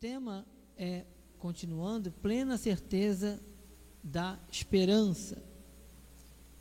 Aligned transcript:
tema 0.00 0.46
é, 0.76 1.04
continuando, 1.40 2.12
plena 2.12 2.56
certeza 2.56 3.40
da 4.00 4.38
esperança. 4.48 5.42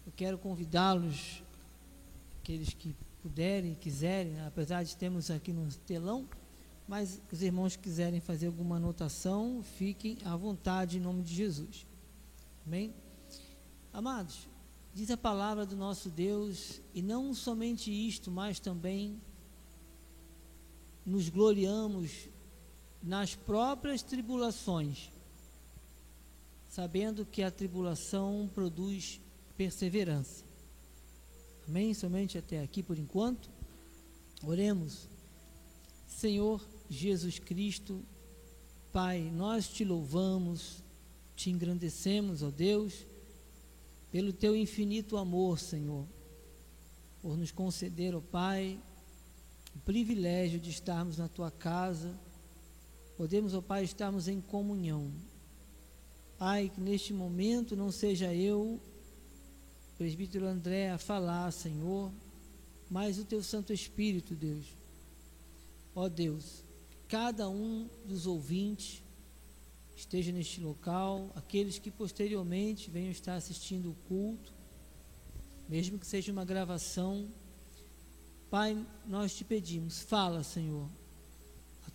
Eu 0.07 0.11
quero 0.15 0.39
convidá-los, 0.39 1.43
aqueles 2.39 2.73
que 2.73 2.95
puderem, 3.21 3.75
quiserem, 3.75 4.33
né, 4.33 4.47
apesar 4.47 4.81
de 4.81 4.97
termos 4.97 5.29
aqui 5.29 5.53
no 5.53 5.71
telão, 5.85 6.27
mas 6.87 7.21
os 7.31 7.43
irmãos 7.43 7.75
que 7.75 7.83
quiserem 7.83 8.19
fazer 8.19 8.47
alguma 8.47 8.77
anotação, 8.77 9.61
fiquem 9.61 10.17
à 10.25 10.35
vontade 10.35 10.97
em 10.97 11.01
nome 11.01 11.21
de 11.21 11.35
Jesus. 11.35 11.85
Amém? 12.65 12.91
Amados, 13.93 14.47
diz 14.95 15.11
a 15.11 15.17
palavra 15.17 15.63
do 15.63 15.75
nosso 15.75 16.09
Deus, 16.09 16.81
e 16.91 17.03
não 17.03 17.35
somente 17.35 17.91
isto, 17.91 18.31
mas 18.31 18.59
também 18.59 19.21
nos 21.05 21.29
gloriamos 21.29 22.29
nas 23.01 23.35
próprias 23.35 24.01
tribulações, 24.01 25.11
sabendo 26.69 27.25
que 27.25 27.41
a 27.41 27.51
tribulação 27.51 28.49
produz 28.53 29.19
perseverança. 29.55 30.43
Amém? 31.67 31.93
Somente 31.93 32.37
até 32.37 32.61
aqui 32.61 32.81
por 32.81 32.97
enquanto. 32.97 33.49
Oremos. 34.43 35.07
Senhor 36.07 36.65
Jesus 36.89 37.39
Cristo, 37.39 38.01
Pai, 38.93 39.21
nós 39.21 39.67
te 39.67 39.83
louvamos, 39.83 40.83
te 41.35 41.49
engrandecemos, 41.49 42.41
ó 42.41 42.49
Deus, 42.49 43.05
pelo 44.11 44.31
teu 44.31 44.55
infinito 44.55 45.17
amor, 45.17 45.59
Senhor, 45.59 46.05
por 47.21 47.37
nos 47.37 47.51
conceder, 47.51 48.15
ó 48.15 48.21
Pai, 48.21 48.79
o 49.75 49.79
privilégio 49.79 50.59
de 50.59 50.69
estarmos 50.69 51.17
na 51.17 51.27
tua 51.27 51.51
casa 51.51 52.17
Podemos, 53.17 53.55
ó 53.55 53.61
Pai, 53.61 53.83
estarmos 53.83 54.27
em 54.27 54.39
comunhão. 54.39 55.11
Pai, 56.37 56.69
que 56.69 56.79
neste 56.79 57.11
momento 57.11 57.75
não 57.75 57.91
seja 57.91 58.31
eu, 58.31 58.79
presbítero 59.97 60.45
André, 60.45 60.91
a 60.91 60.99
falar, 60.99 61.51
Senhor, 61.51 62.11
mas 62.87 63.17
o 63.17 63.25
teu 63.25 63.41
Santo 63.41 63.73
Espírito, 63.73 64.35
Deus. 64.35 64.67
Ó 65.95 66.07
Deus, 66.07 66.63
cada 67.07 67.49
um 67.49 67.89
dos 68.05 68.27
ouvintes 68.27 69.01
esteja 69.95 70.31
neste 70.31 70.61
local, 70.61 71.31
aqueles 71.33 71.79
que 71.79 71.89
posteriormente 71.89 72.91
venham 72.91 73.09
estar 73.09 73.33
assistindo 73.33 73.89
o 73.89 73.95
culto, 74.07 74.53
mesmo 75.67 75.97
que 75.97 76.05
seja 76.05 76.31
uma 76.31 76.45
gravação. 76.45 77.27
Pai, 78.51 78.77
nós 79.07 79.35
te 79.35 79.43
pedimos, 79.43 80.01
fala, 80.01 80.43
Senhor, 80.43 80.87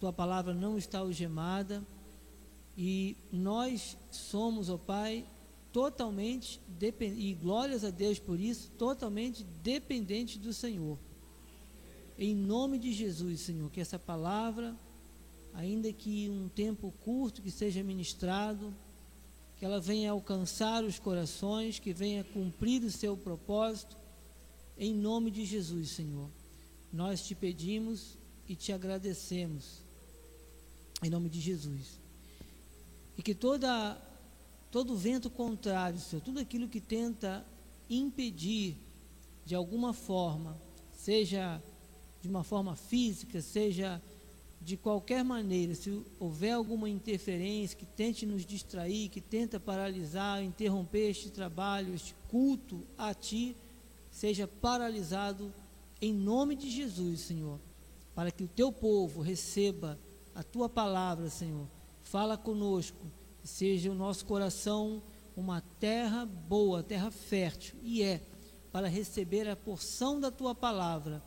tua 0.03 0.13
palavra 0.13 0.53
não 0.53 0.77
está 0.77 0.99
algemada 0.99 1.81
e 2.77 3.17
nós 3.31 3.97
somos, 4.11 4.69
ó 4.69 4.77
Pai, 4.77 5.25
totalmente 5.73 6.61
e 7.01 7.35
glórias 7.35 7.85
a 7.85 7.91
Deus 7.91 8.19
por 8.19 8.41
isso, 8.41 8.69
totalmente 8.77 9.45
dependentes 9.63 10.39
do 10.39 10.53
Senhor. 10.53 10.99
Em 12.19 12.35
nome 12.35 12.81
de 12.81 12.93
Jesus, 12.93 13.43
Senhor, 13.43 13.71
que 13.71 13.81
essa 13.81 13.97
palavra, 13.97 14.75
ainda 15.55 15.93
que 15.93 16.29
um 16.29 16.49
tempo 16.49 16.93
curto 17.05 17.41
que 17.41 17.53
seja 17.53 17.81
ministrado, 17.85 18.75
que 19.57 19.65
ela 19.65 19.79
venha 19.79 20.11
alcançar 20.11 20.83
os 20.83 20.99
corações, 20.99 21.79
que 21.79 21.93
venha 21.93 22.25
cumprir 22.25 22.83
o 22.83 22.91
seu 22.91 23.17
propósito, 23.17 23.97
em 24.77 24.93
nome 24.93 25.31
de 25.31 25.45
Jesus, 25.45 25.91
Senhor. 25.91 26.29
Nós 26.93 27.25
te 27.25 27.37
pedimos 27.37 28.19
e 28.49 28.57
te 28.57 28.73
agradecemos 28.73 29.82
em 31.03 31.11
nome 31.11 31.29
de 31.29 31.41
Jesus. 31.41 32.01
E 33.17 33.23
que 33.23 33.35
toda, 33.35 34.01
todo 34.71 34.97
vento 34.97 35.29
contrário, 35.29 35.99
Senhor, 35.99 36.23
tudo 36.23 36.39
aquilo 36.41 36.69
que 36.69 36.81
tenta 36.81 37.45
impedir 37.91 38.77
de 39.45 39.55
alguma 39.55 39.93
forma, 39.93 40.57
seja 40.93 41.63
de 42.23 42.29
uma 42.29 42.45
forma 42.45 42.77
física, 42.77 43.43
seja 43.43 44.01
de 44.61 44.77
qualquer 44.77 45.25
maneira, 45.25 45.75
se 45.75 46.03
houver 46.21 46.53
alguma 46.53 46.89
interferência 46.89 47.77
que 47.77 47.85
tente 47.85 48.25
nos 48.25 48.47
distrair, 48.47 49.09
que 49.09 49.21
tenta 49.21 49.59
paralisar, 49.59 50.43
interromper 50.43 51.11
este 51.11 51.31
trabalho, 51.31 51.93
este 51.95 52.15
culto 52.29 52.81
a 52.97 53.13
Ti, 53.13 53.57
seja 54.13 54.47
paralisado 54.47 55.53
em 56.01 56.13
nome 56.13 56.55
de 56.55 56.71
Jesus, 56.71 57.21
Senhor, 57.21 57.59
para 58.15 58.31
que 58.31 58.45
o 58.45 58.49
Teu 58.49 58.71
povo 58.71 59.21
receba 59.21 59.99
a 60.35 60.43
tua 60.43 60.69
palavra, 60.69 61.29
Senhor. 61.29 61.67
Fala 62.03 62.37
conosco, 62.37 63.07
seja 63.43 63.91
o 63.91 63.95
nosso 63.95 64.25
coração 64.25 65.03
uma 65.37 65.63
terra 65.81 66.27
boa, 66.27 66.83
terra 66.83 67.11
fértil, 67.11 67.75
e 67.83 68.03
é 68.03 68.21
para 68.71 68.89
receber 68.89 69.49
a 69.49 69.57
porção 69.57 70.21
da 70.21 70.31
tua 70.31 70.55
palavra. 70.55 71.23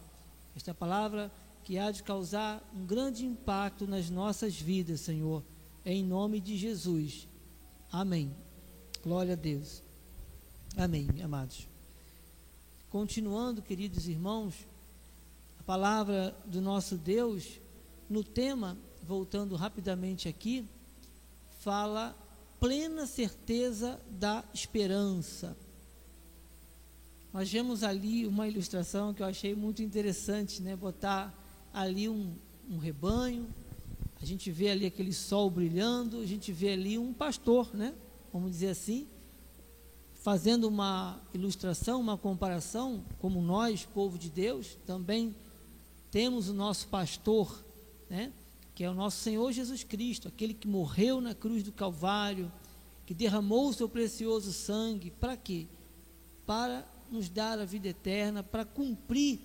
Esta 0.55 0.73
palavra 0.73 1.31
que 1.63 1.77
há 1.77 1.91
de 1.91 2.03
causar 2.03 2.63
um 2.75 2.85
grande 2.85 3.25
impacto 3.25 3.87
nas 3.87 4.09
nossas 4.09 4.55
vidas, 4.59 5.01
Senhor, 5.01 5.43
em 5.83 6.03
nome 6.03 6.39
de 6.39 6.55
Jesus. 6.55 7.27
Amém. 7.91 8.35
Glória 9.03 9.33
a 9.33 9.35
Deus. 9.35 9.83
Amém, 10.77 11.07
amados. 11.23 11.67
Continuando, 12.89 13.61
queridos 13.61 14.07
irmãos, 14.07 14.55
a 15.59 15.63
palavra 15.63 16.35
do 16.45 16.61
nosso 16.61 16.97
Deus 16.97 17.59
no 18.09 18.23
tema 18.23 18.77
voltando 19.05 19.55
rapidamente 19.55 20.27
aqui, 20.27 20.65
fala 21.59 22.15
plena 22.59 23.05
certeza 23.05 23.99
da 24.09 24.43
esperança. 24.53 25.55
Nós 27.31 27.51
vemos 27.51 27.83
ali 27.83 28.25
uma 28.25 28.47
ilustração 28.47 29.13
que 29.13 29.21
eu 29.21 29.27
achei 29.27 29.53
muito 29.53 29.83
interessante, 29.83 30.61
né? 30.61 30.75
Botar 30.75 31.33
ali 31.73 32.09
um, 32.09 32.33
um 32.69 32.77
rebanho, 32.77 33.47
a 34.21 34.25
gente 34.25 34.49
vê 34.49 34.69
ali 34.69 34.85
aquele 34.85 35.13
sol 35.13 35.49
brilhando, 35.49 36.19
a 36.21 36.25
gente 36.25 36.51
vê 36.51 36.71
ali 36.71 36.97
um 36.97 37.13
pastor, 37.13 37.73
né? 37.75 37.93
Vamos 38.33 38.51
dizer 38.51 38.69
assim, 38.69 39.07
fazendo 40.13 40.67
uma 40.67 41.21
ilustração, 41.33 42.01
uma 42.01 42.17
comparação, 42.17 43.03
como 43.19 43.41
nós, 43.41 43.85
povo 43.85 44.17
de 44.17 44.29
Deus, 44.29 44.77
também 44.85 45.35
temos 46.09 46.49
o 46.49 46.53
nosso 46.53 46.87
pastor, 46.87 47.63
né? 48.09 48.31
Que 48.75 48.83
é 48.83 48.89
o 48.89 48.93
nosso 48.93 49.23
Senhor 49.23 49.49
Jesus 49.53 49.85
Cristo, 49.85 50.27
aquele 50.27 50.53
que 50.53 50.67
morreu 50.67 51.21
na 51.21 51.33
cruz 51.33 51.63
do 51.63 51.71
Calvário, 51.71 52.51
que 53.05 53.13
derramou 53.13 53.69
o 53.69 53.73
seu 53.73 53.87
precioso 53.87 54.51
sangue, 54.51 55.11
para 55.11 55.37
quê? 55.37 55.65
Para 56.45 56.85
nos 57.09 57.29
dar 57.29 57.57
a 57.57 57.63
vida 57.63 57.87
eterna, 57.87 58.43
para 58.43 58.65
cumprir 58.65 59.39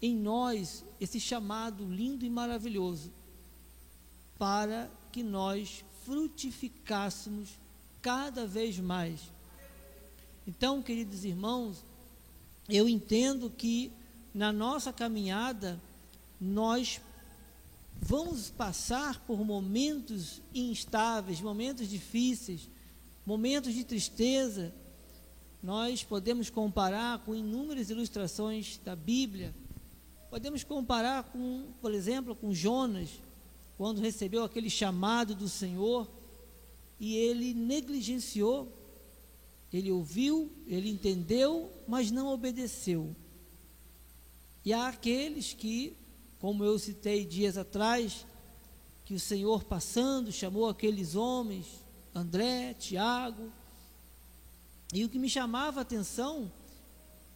em 0.00 0.16
nós 0.16 0.82
esse 0.98 1.20
chamado 1.20 1.84
lindo 1.84 2.24
e 2.24 2.30
maravilhoso, 2.30 3.12
para 4.38 4.90
que 5.12 5.22
nós 5.22 5.84
frutificássemos 6.04 7.50
cada 8.00 8.46
vez 8.46 8.78
mais. 8.78 9.20
Então, 10.46 10.82
queridos 10.82 11.24
irmãos, 11.24 11.84
eu 12.66 12.88
entendo 12.88 13.50
que 13.50 13.92
na 14.32 14.52
nossa 14.52 14.92
caminhada 14.92 15.80
nós 16.40 17.00
vamos 18.00 18.50
passar 18.50 19.20
por 19.20 19.44
momentos 19.44 20.42
instáveis, 20.54 21.40
momentos 21.40 21.88
difíceis, 21.88 22.68
momentos 23.24 23.72
de 23.72 23.84
tristeza. 23.84 24.74
Nós 25.62 26.04
podemos 26.04 26.50
comparar 26.50 27.20
com 27.24 27.34
inúmeras 27.34 27.90
ilustrações 27.90 28.78
da 28.84 28.94
Bíblia. 28.94 29.54
Podemos 30.30 30.64
comparar 30.64 31.24
com, 31.24 31.68
por 31.80 31.94
exemplo, 31.94 32.34
com 32.34 32.52
Jonas, 32.52 33.08
quando 33.78 34.00
recebeu 34.00 34.44
aquele 34.44 34.68
chamado 34.68 35.34
do 35.34 35.48
Senhor 35.48 36.10
e 37.00 37.16
ele 37.16 37.54
negligenciou. 37.54 38.72
Ele 39.72 39.90
ouviu, 39.90 40.52
ele 40.66 40.88
entendeu, 40.88 41.70
mas 41.88 42.10
não 42.10 42.28
obedeceu. 42.28 43.14
E 44.64 44.72
há 44.72 44.88
aqueles 44.88 45.52
que 45.52 45.96
como 46.44 46.62
eu 46.62 46.78
citei 46.78 47.24
dias 47.24 47.56
atrás, 47.56 48.26
que 49.06 49.14
o 49.14 49.18
Senhor 49.18 49.64
passando 49.64 50.30
chamou 50.30 50.68
aqueles 50.68 51.14
homens, 51.14 51.82
André, 52.14 52.74
Tiago, 52.74 53.50
e 54.92 55.06
o 55.06 55.08
que 55.08 55.18
me 55.18 55.30
chamava 55.30 55.80
a 55.80 55.82
atenção 55.82 56.52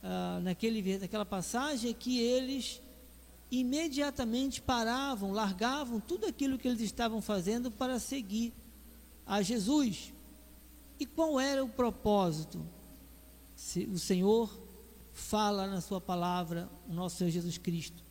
ah, 0.03 0.41
naquele, 0.43 0.99
naquela 0.99 1.25
passagem 1.25 1.91
é 1.91 1.95
que 1.95 2.21
eles 2.21 2.83
imediatamente 3.51 4.61
paravam, 4.61 5.33
largavam 5.33 6.01
tudo 6.01 6.27
aquilo 6.27 6.59
que 6.59 6.69
eles 6.69 6.83
estavam 6.83 7.23
fazendo 7.23 7.71
para 7.71 7.99
seguir 7.99 8.53
a 9.25 9.41
Jesus. 9.41 10.13
E 11.01 11.07
qual 11.07 11.41
era 11.41 11.65
o 11.65 11.69
propósito? 11.71 12.61
Se 13.57 13.85
o 13.87 13.99
Senhor 13.99 14.55
fala 15.15 15.67
na 15.67 15.81
sua 15.81 15.99
palavra, 15.99 16.69
o 16.87 16.93
nosso 16.93 17.17
Senhor 17.17 17.31
Jesus 17.31 17.57
Cristo, 17.57 18.07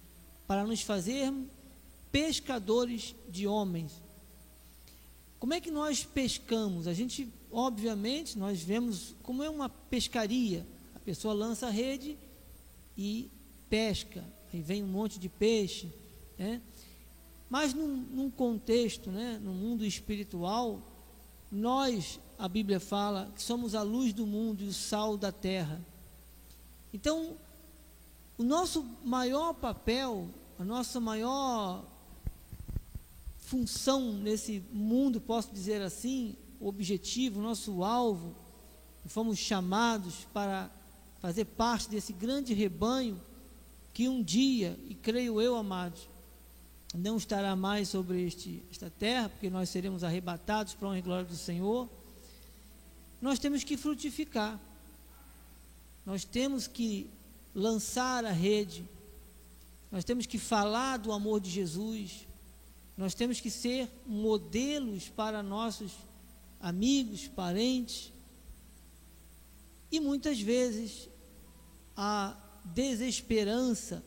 para 0.48 0.64
nos 0.64 0.82
fazer 0.82 1.32
pescadores 2.12 3.14
de 3.30 3.46
homens. 3.46 4.02
Como 5.40 5.54
é 5.54 5.62
que 5.62 5.70
nós 5.70 6.04
pescamos? 6.04 6.88
A 6.88 6.94
gente, 6.94 7.28
obviamente, 7.52 8.38
nós 8.40 8.62
vemos 8.62 9.14
como 9.22 9.44
é 9.44 9.50
uma 9.50 9.70
pescaria. 9.70 10.66
A 10.96 11.00
pessoa 11.00 11.34
lança 11.34 11.68
a 11.68 11.70
rede 11.70 12.18
e 12.98 13.30
pesca, 13.70 14.24
aí 14.52 14.62
vem 14.62 14.84
um 14.84 14.88
monte 14.88 15.20
de 15.20 15.30
peixe, 15.30 15.92
né? 16.38 16.62
Mas 17.50 17.74
num, 17.74 17.88
num 17.88 18.30
contexto, 18.30 19.10
né, 19.10 19.40
no 19.42 19.54
mundo 19.54 19.86
espiritual, 19.86 20.82
nós, 21.52 22.20
a 22.38 22.48
Bíblia 22.48 22.80
fala, 22.80 23.32
que 23.36 23.42
somos 23.42 23.74
a 23.74 23.82
luz 23.84 24.12
do 24.12 24.26
mundo 24.26 24.64
e 24.64 24.68
o 24.68 24.74
sal 24.74 25.16
da 25.16 25.32
terra. 25.32 25.80
Então, 26.94 27.38
o 28.38 28.44
nosso 28.44 28.86
maior 29.04 29.54
papel, 29.54 30.30
a 30.60 30.64
nossa 30.64 31.00
maior 31.00 31.84
função 33.40 34.14
nesse 34.14 34.62
mundo, 34.72 35.20
posso 35.20 35.52
dizer 35.52 35.82
assim, 35.82 36.36
o 36.60 36.68
objetivo, 36.68 37.40
o 37.40 37.44
nosso 37.44 37.84
alvo, 37.84 38.36
fomos 39.06 39.40
chamados 39.40 40.28
para 40.34 40.70
fazer 41.20 41.46
parte 41.46 41.90
desse 41.90 42.14
grande 42.14 42.54
rebanho 42.54 43.20
que 43.94 44.08
um 44.08 44.22
dia, 44.22 44.78
e 44.88 44.94
creio 44.94 45.42
eu, 45.42 45.56
amados, 45.56 46.08
não 46.94 47.18
estará 47.18 47.56
mais 47.56 47.90
sobre 47.90 48.26
este, 48.28 48.62
esta 48.70 48.90
terra, 48.90 49.30
porque 49.30 49.50
nós 49.50 49.70
seremos 49.70 50.04
arrebatados 50.04 50.74
para 50.74 50.88
a 50.88 50.92
honra 50.92 51.00
e 51.00 51.02
glória 51.02 51.26
do 51.26 51.36
Senhor. 51.36 51.90
Nós 53.20 53.40
temos 53.40 53.64
que 53.64 53.76
frutificar, 53.76 54.60
nós 56.06 56.24
temos 56.24 56.68
que 56.68 57.10
lançar 57.58 58.24
a 58.24 58.32
rede, 58.32 58.88
nós 59.92 60.04
temos 60.04 60.28
que 60.28 60.38
falar 60.38 60.98
do 60.98 61.12
amor 61.12 61.42
de 61.42 61.50
Jesus, 61.50 62.28
nós 62.96 63.16
temos 63.16 63.42
que 63.42 63.50
ser 63.50 63.90
modelos 64.06 65.10
para 65.10 65.42
nossos 65.42 65.92
amigos, 66.60 67.28
parentes. 67.28 68.14
E 69.92 70.00
muitas 70.00 70.40
vezes 70.40 71.10
a 71.96 72.38
desesperança 72.64 74.04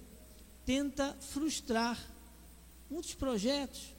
tenta 0.65 1.17
frustrar 1.21 1.99
muitos 2.89 3.15
projetos, 3.15 3.97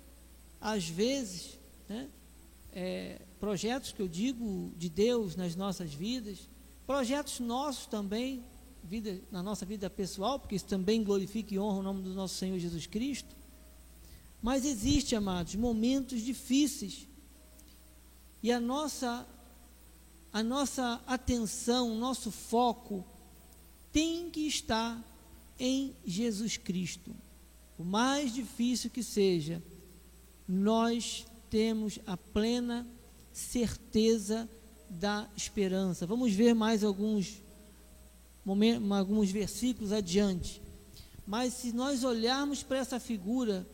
às 0.61 0.87
vezes, 0.87 1.59
né, 1.89 2.09
é, 2.71 3.21
projetos 3.37 3.91
que 3.91 4.01
eu 4.01 4.07
digo 4.07 4.71
de 4.77 4.87
Deus 4.87 5.35
nas 5.35 5.57
nossas 5.57 5.93
vidas, 5.93 6.47
projetos 6.85 7.41
nossos 7.41 7.85
também, 7.85 8.45
vida, 8.83 9.21
na 9.31 9.41
nossa 9.41 9.65
vida 9.65 9.89
pessoal, 9.89 10.39
porque 10.39 10.55
isso 10.55 10.65
também 10.65 11.03
glorifica 11.03 11.53
e 11.53 11.59
honra 11.59 11.79
o 11.79 11.83
nome 11.83 12.01
do 12.01 12.13
nosso 12.13 12.35
Senhor 12.35 12.57
Jesus 12.59 12.85
Cristo. 12.85 13.35
Mas 14.41 14.65
existe, 14.65 15.15
amados, 15.15 15.55
momentos 15.55 16.21
difíceis. 16.21 17.07
E 18.41 18.51
a 18.51 18.59
nossa 18.59 19.27
a 20.33 20.41
nossa 20.41 21.01
atenção, 21.05 21.91
o 21.91 21.99
nosso 21.99 22.31
foco 22.31 23.03
tem 23.91 24.29
que 24.29 24.47
estar 24.47 25.03
em 25.59 25.93
Jesus 26.05 26.55
Cristo. 26.55 27.13
Por 27.75 27.85
mais 27.85 28.33
difícil 28.33 28.89
que 28.89 29.03
seja, 29.03 29.61
nós 30.47 31.25
temos 31.49 31.99
a 32.07 32.15
plena 32.15 32.87
certeza 33.33 34.49
da 34.89 35.29
esperança. 35.35 36.07
Vamos 36.07 36.33
ver 36.33 36.53
mais 36.53 36.83
alguns 36.83 37.41
momentos, 38.45 38.91
alguns 38.91 39.31
versículos 39.31 39.91
adiante. 39.91 40.61
Mas 41.25 41.53
se 41.53 41.71
nós 41.71 42.03
olharmos 42.03 42.63
para 42.63 42.77
essa 42.77 42.99
figura 42.99 43.65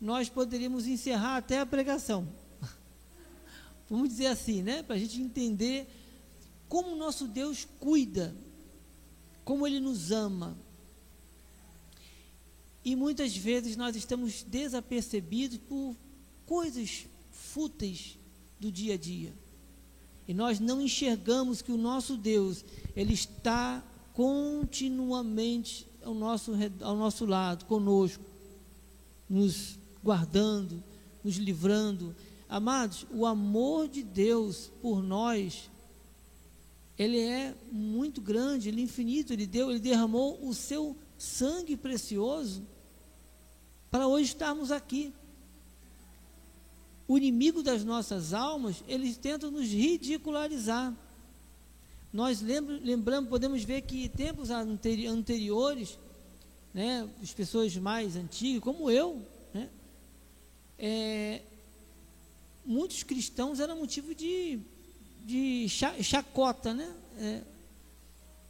nós 0.00 0.28
poderíamos 0.28 0.86
encerrar 0.86 1.38
até 1.38 1.60
a 1.60 1.66
pregação. 1.66 2.28
Vamos 3.88 4.08
dizer 4.08 4.26
assim, 4.26 4.62
né? 4.62 4.82
Para 4.82 4.96
a 4.96 4.98
gente 4.98 5.20
entender 5.20 5.88
como 6.68 6.92
o 6.92 6.96
nosso 6.96 7.26
Deus 7.26 7.66
cuida, 7.80 8.34
como 9.44 9.66
Ele 9.66 9.80
nos 9.80 10.10
ama. 10.10 10.56
E 12.84 12.94
muitas 12.94 13.36
vezes 13.36 13.76
nós 13.76 13.96
estamos 13.96 14.42
desapercebidos 14.42 15.58
por 15.58 15.96
coisas 16.44 17.06
fúteis 17.32 18.18
do 18.60 18.70
dia 18.70 18.94
a 18.94 18.98
dia. 18.98 19.32
E 20.28 20.34
nós 20.34 20.60
não 20.60 20.80
enxergamos 20.80 21.62
que 21.62 21.72
o 21.72 21.76
nosso 21.76 22.16
Deus, 22.16 22.64
Ele 22.94 23.14
está 23.14 23.82
continuamente 24.16 25.86
ao 26.02 26.14
nosso, 26.14 26.52
ao 26.80 26.96
nosso 26.96 27.26
lado, 27.26 27.66
conosco, 27.66 28.24
nos 29.28 29.78
guardando, 30.02 30.82
nos 31.22 31.36
livrando. 31.36 32.16
Amados, 32.48 33.06
o 33.12 33.26
amor 33.26 33.88
de 33.88 34.02
Deus 34.02 34.72
por 34.80 35.02
nós, 35.02 35.70
ele 36.98 37.20
é 37.20 37.54
muito 37.70 38.22
grande, 38.22 38.70
ele 38.70 38.80
é 38.80 38.84
infinito, 38.84 39.34
ele 39.34 39.46
deu, 39.46 39.70
ele 39.70 39.80
derramou 39.80 40.42
o 40.42 40.54
seu 40.54 40.96
sangue 41.18 41.76
precioso 41.76 42.62
para 43.90 44.08
hoje 44.08 44.30
estarmos 44.30 44.70
aqui. 44.70 45.12
O 47.06 47.18
inimigo 47.18 47.62
das 47.62 47.84
nossas 47.84 48.32
almas, 48.32 48.82
eles 48.88 49.18
tentam 49.18 49.50
nos 49.50 49.68
ridicularizar. 49.68 50.94
Nós 52.16 52.40
lembramos, 52.40 53.28
podemos 53.28 53.62
ver 53.62 53.82
que 53.82 54.08
tempos 54.08 54.48
anteriores, 54.48 55.98
né, 56.72 57.06
as 57.22 57.34
pessoas 57.34 57.76
mais 57.76 58.16
antigas, 58.16 58.62
como 58.62 58.90
eu, 58.90 59.20
é, 60.78 61.42
muitos 62.64 63.02
cristãos 63.02 63.60
eram 63.60 63.76
motivo 63.76 64.14
de, 64.14 64.58
de 65.26 65.66
chacota, 65.68 66.72
né? 66.72 66.90
É, 67.18 67.42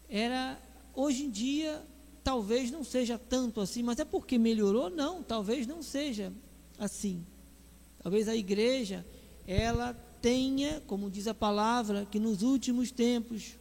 era 0.09 0.63
hoje 0.95 1.25
em 1.25 1.31
dia 1.31 1.83
talvez 2.23 2.71
não 2.71 2.85
seja 2.85 3.19
tanto 3.19 3.61
assim, 3.61 3.83
mas 3.83 3.99
é 3.99 4.05
porque 4.05 4.39
melhorou? 4.39 4.89
Não, 4.89 5.25
talvez 5.25 5.67
não 5.67 5.83
seja 5.83 6.33
assim. 6.79 7.27
Talvez 8.01 8.29
a 8.29 8.37
igreja 8.37 9.05
ela 9.45 9.93
tenha, 10.27 10.83
como 10.89 11.09
diz 11.09 11.29
a 11.29 11.35
palavra, 11.35 12.05
que 12.05 12.19
nos 12.19 12.43
últimos 12.43 12.91
tempos 12.91 13.55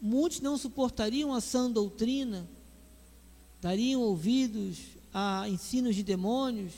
muitos 0.00 0.40
não 0.40 0.56
suportariam 0.56 1.34
a 1.34 1.40
sã 1.40 1.68
doutrina, 1.68 2.48
dariam 3.60 4.02
ouvidos 4.02 4.78
a 5.12 5.48
ensinos 5.48 5.96
de 5.96 6.04
demônios, 6.04 6.74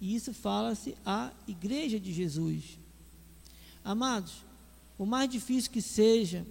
e 0.00 0.14
isso 0.14 0.32
fala-se 0.32 0.96
à 1.04 1.30
igreja 1.46 2.00
de 2.00 2.10
Jesus. 2.10 2.78
Amados, 3.84 4.32
por 4.96 5.06
mais 5.06 5.28
difícil 5.28 5.70
que 5.70 5.82
seja, 5.82 6.46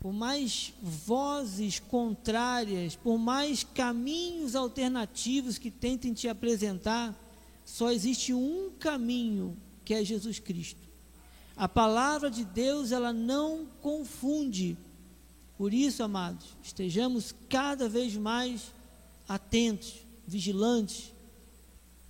por 0.00 0.12
mais 0.12 0.74
vozes 0.82 1.78
contrárias, 1.78 2.96
por 2.96 3.18
mais 3.18 3.62
caminhos 3.62 4.56
alternativos 4.56 5.58
que 5.58 5.70
tentem 5.70 6.12
te 6.12 6.26
apresentar, 6.26 7.16
só 7.64 7.92
existe 7.92 8.34
um 8.34 8.72
caminho, 8.80 9.56
que 9.88 9.94
é 9.94 10.04
Jesus 10.04 10.38
Cristo. 10.38 10.86
A 11.56 11.66
palavra 11.66 12.30
de 12.30 12.44
Deus, 12.44 12.92
ela 12.92 13.10
não 13.10 13.64
confunde. 13.80 14.76
Por 15.56 15.72
isso, 15.72 16.02
amados, 16.02 16.44
estejamos 16.62 17.34
cada 17.48 17.88
vez 17.88 18.14
mais 18.14 18.70
atentos, 19.26 19.94
vigilantes, 20.26 21.10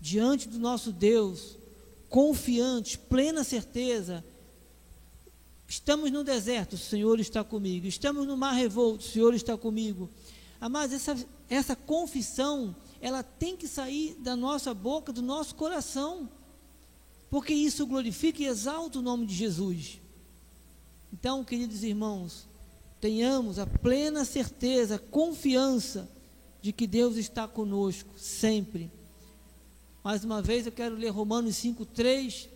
diante 0.01 0.49
do 0.49 0.59
nosso 0.59 0.91
Deus, 0.91 1.57
confiantes, 2.09 2.97
plena 2.97 3.45
certeza. 3.45 4.25
Estamos 5.69 6.11
no 6.11 6.25
deserto, 6.25 6.73
o 6.73 6.79
Senhor 6.79 7.21
está 7.21 7.45
comigo. 7.45 7.87
Estamos 7.87 8.27
no 8.27 8.37
mar 8.37 8.55
revolto, 8.55 9.05
o 9.05 9.09
Senhor 9.09 9.33
está 9.35 9.57
comigo. 9.57 10.11
Mas 10.69 10.93
essa, 10.93 11.17
essa 11.49 11.77
confissão, 11.77 12.75
ela 13.01 13.23
tem 13.23 13.57
que 13.57 13.69
sair 13.69 14.17
da 14.19 14.35
nossa 14.35 14.75
boca, 14.75 15.13
do 15.13 15.23
nosso 15.23 15.55
coração, 15.55 16.29
porque 17.31 17.53
isso 17.53 17.87
glorifica 17.87 18.43
e 18.43 18.47
exalta 18.47 18.99
o 18.99 19.03
nome 19.03 19.27
de 19.27 19.35
Jesus. 19.35 20.01
Então, 21.13 21.45
queridos 21.45 21.83
irmãos, 21.83 22.47
tenhamos 23.01 23.59
a 23.59 23.67
plena 23.67 24.25
certeza, 24.25 24.99
confiança 24.99 26.09
de 26.61 26.73
que 26.73 26.87
Deus 26.87 27.17
está 27.17 27.47
conosco 27.49 28.19
sempre 28.19 28.91
mais 30.09 30.25
uma 30.25 30.41
vez 30.41 30.65
eu 30.65 30.73
quero 30.73 30.95
ler 30.95 31.11
Romanos 31.11 31.57
5,3. 31.57 32.49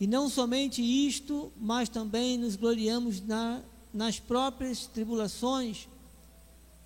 E 0.00 0.06
não 0.08 0.28
somente 0.28 0.82
isto, 0.82 1.52
mas 1.56 1.88
também 1.88 2.36
nos 2.36 2.56
gloriamos 2.56 3.20
na, 3.20 3.62
nas 3.94 4.18
próprias 4.18 4.86
tribulações, 4.86 5.88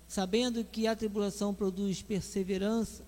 sabendo 0.07 0.63
que 0.63 0.85
a 0.85 0.95
tribulação 0.95 1.51
produz 1.51 2.03
perseverança. 2.03 3.03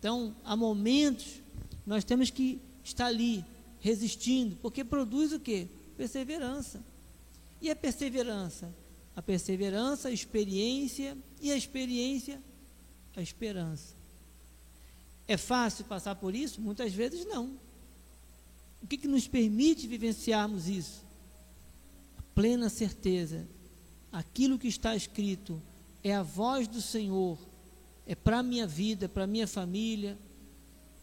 Então, 0.00 0.34
há 0.44 0.56
momentos 0.56 1.40
nós 1.86 2.04
temos 2.04 2.30
que 2.30 2.60
estar 2.82 3.06
ali, 3.06 3.44
resistindo, 3.80 4.56
porque 4.62 4.84
produz 4.84 5.32
o 5.32 5.40
que? 5.40 5.68
Perseverança. 5.96 6.82
E 7.60 7.70
a 7.70 7.76
perseverança? 7.76 8.74
A 9.16 9.22
perseverança, 9.22 10.08
a 10.08 10.12
experiência, 10.12 11.16
e 11.40 11.52
a 11.52 11.56
experiência, 11.56 12.40
a 13.16 13.22
esperança. 13.22 13.94
É 15.26 15.36
fácil 15.36 15.84
passar 15.84 16.14
por 16.16 16.34
isso? 16.34 16.60
Muitas 16.60 16.92
vezes 16.92 17.24
não. 17.26 17.58
O 18.82 18.86
que, 18.86 18.98
que 18.98 19.08
nos 19.08 19.26
permite 19.26 19.86
vivenciarmos 19.86 20.68
isso? 20.68 21.02
A 22.18 22.22
plena 22.34 22.68
certeza. 22.68 23.46
Aquilo 24.12 24.58
que 24.58 24.68
está 24.68 24.94
escrito 24.94 25.60
é 26.02 26.14
a 26.14 26.22
voz 26.22 26.68
do 26.68 26.82
Senhor, 26.82 27.38
é 28.06 28.14
para 28.14 28.40
a 28.40 28.42
minha 28.42 28.66
vida, 28.66 29.08
para 29.08 29.24
a 29.24 29.26
minha 29.26 29.46
família. 29.46 30.18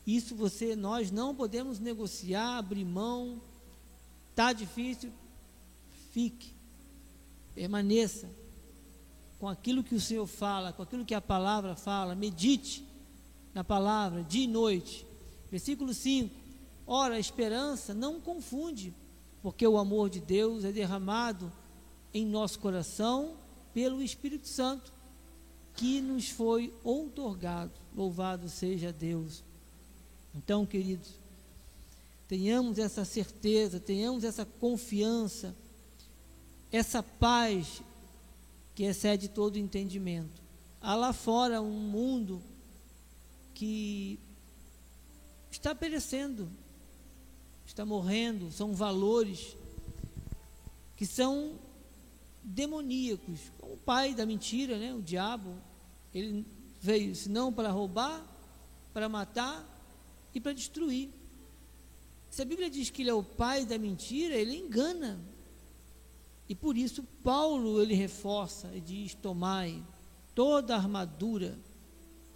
Isso 0.05 0.35
você, 0.35 0.75
nós 0.75 1.11
não 1.11 1.35
podemos 1.35 1.79
negociar, 1.79 2.57
abrir 2.57 2.85
mão. 2.85 3.41
Está 4.31 4.53
difícil, 4.53 5.11
fique, 6.11 6.53
permaneça 7.53 8.29
com 9.39 9.47
aquilo 9.47 9.83
que 9.83 9.95
o 9.95 9.99
Senhor 9.99 10.27
fala, 10.27 10.71
com 10.71 10.83
aquilo 10.83 11.05
que 11.05 11.13
a 11.15 11.21
palavra 11.21 11.75
fala, 11.75 12.15
medite 12.15 12.85
na 13.53 13.63
palavra 13.63 14.23
dia 14.23 14.43
e 14.43 14.47
noite. 14.47 15.05
Versículo 15.49 15.93
5: 15.93 16.33
Ora, 16.85 17.15
a 17.15 17.19
esperança 17.19 17.93
não 17.93 18.19
confunde, 18.19 18.93
porque 19.41 19.67
o 19.67 19.77
amor 19.77 20.09
de 20.09 20.19
Deus 20.19 20.63
é 20.63 20.71
derramado 20.71 21.51
em 22.13 22.25
nosso 22.25 22.59
coração 22.59 23.35
pelo 23.73 24.01
Espírito 24.01 24.47
Santo, 24.47 24.91
que 25.75 26.01
nos 26.01 26.29
foi 26.29 26.73
outorgado. 26.83 27.71
Louvado 27.95 28.49
seja 28.49 28.91
Deus. 28.91 29.43
Então, 30.33 30.65
queridos, 30.65 31.09
tenhamos 32.27 32.79
essa 32.79 33.03
certeza, 33.03 33.79
tenhamos 33.79 34.23
essa 34.23 34.45
confiança, 34.45 35.55
essa 36.71 37.03
paz 37.03 37.81
que 38.73 38.83
excede 38.83 39.27
todo 39.27 39.59
entendimento. 39.59 40.41
Há 40.79 40.95
lá 40.95 41.13
fora 41.13 41.61
um 41.61 41.79
mundo 41.79 42.41
que 43.53 44.17
está 45.51 45.75
perecendo, 45.75 46.49
está 47.65 47.85
morrendo, 47.85 48.49
são 48.51 48.73
valores 48.73 49.55
que 50.95 51.05
são 51.05 51.59
demoníacos, 52.43 53.39
o 53.61 53.77
pai 53.77 54.15
da 54.15 54.25
mentira, 54.25 54.77
né? 54.77 54.93
o 54.93 55.01
diabo, 55.01 55.53
ele 56.13 56.45
veio 56.79 57.15
senão 57.15 57.51
para 57.51 57.69
roubar, 57.69 58.25
para 58.93 59.09
matar 59.09 59.67
e 60.33 60.39
para 60.39 60.53
destruir. 60.53 61.09
Se 62.29 62.41
a 62.41 62.45
Bíblia 62.45 62.69
diz 62.69 62.89
que 62.89 63.01
ele 63.01 63.09
é 63.09 63.13
o 63.13 63.23
pai 63.23 63.65
da 63.65 63.77
mentira, 63.77 64.35
ele 64.35 64.55
engana. 64.55 65.19
E 66.47 66.55
por 66.55 66.77
isso 66.77 67.03
Paulo 67.23 67.81
ele 67.81 67.93
reforça 67.93 68.71
e 68.73 68.81
diz: 68.81 69.13
tomai 69.13 69.83
toda 70.33 70.73
a 70.73 70.77
armadura 70.77 71.57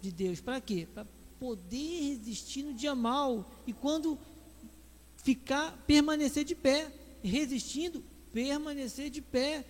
de 0.00 0.12
Deus. 0.12 0.40
Para 0.40 0.60
quê? 0.60 0.86
Para 0.92 1.06
poder 1.38 2.08
resistir 2.08 2.62
no 2.62 2.74
dia 2.74 2.94
mal. 2.94 3.50
E 3.66 3.72
quando 3.72 4.18
ficar, 5.16 5.76
permanecer 5.86 6.44
de 6.44 6.54
pé. 6.54 6.92
Resistindo, 7.22 8.04
permanecer 8.32 9.10
de 9.10 9.20
pé. 9.20 9.64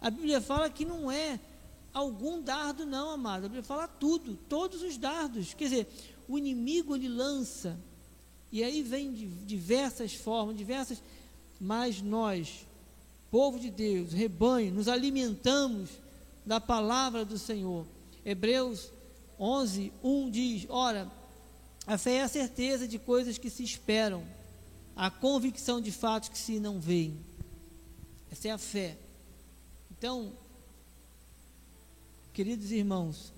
A 0.00 0.10
Bíblia 0.10 0.40
fala 0.40 0.70
que 0.70 0.84
não 0.84 1.10
é 1.10 1.40
algum 1.92 2.40
dardo, 2.40 2.86
não, 2.86 3.10
amado. 3.10 3.46
A 3.46 3.48
Bíblia 3.48 3.62
fala 3.62 3.88
tudo, 3.88 4.36
todos 4.48 4.82
os 4.82 4.96
dardos. 4.96 5.54
Quer 5.54 5.64
dizer, 5.64 5.88
o 6.28 6.38
inimigo 6.38 6.94
ele 6.94 7.08
lança. 7.08 7.78
E 8.50 8.62
aí 8.62 8.82
vem 8.82 9.12
de 9.12 9.26
diversas 9.26 10.14
formas, 10.14 10.56
diversas. 10.56 11.02
Mas 11.60 12.00
nós, 12.00 12.66
povo 13.30 13.58
de 13.58 13.70
Deus, 13.70 14.12
rebanho, 14.12 14.72
nos 14.72 14.88
alimentamos 14.88 15.90
da 16.44 16.60
palavra 16.60 17.24
do 17.24 17.38
Senhor. 17.38 17.86
Hebreus 18.24 18.90
11, 19.38 19.92
1 20.02 20.30
diz: 20.30 20.66
Ora, 20.68 21.10
a 21.86 21.96
fé 21.96 22.16
é 22.16 22.22
a 22.22 22.28
certeza 22.28 22.88
de 22.88 22.98
coisas 22.98 23.38
que 23.38 23.50
se 23.50 23.62
esperam, 23.62 24.24
a 24.94 25.10
convicção 25.10 25.80
de 25.80 25.92
fatos 25.92 26.28
que 26.28 26.38
se 26.38 26.58
não 26.58 26.80
veem. 26.80 27.16
Essa 28.30 28.48
é 28.48 28.50
a 28.50 28.58
fé. 28.58 28.96
Então, 29.90 30.32
queridos 32.32 32.70
irmãos, 32.70 33.32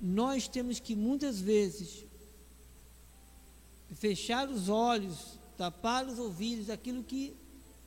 nós 0.00 0.48
temos 0.48 0.78
que 0.78 0.94
muitas 0.94 1.40
vezes 1.40 2.04
fechar 3.94 4.48
os 4.48 4.68
olhos, 4.68 5.38
tapar 5.56 6.06
os 6.06 6.18
ouvidos 6.18 6.66
daquilo 6.66 7.02
que 7.02 7.34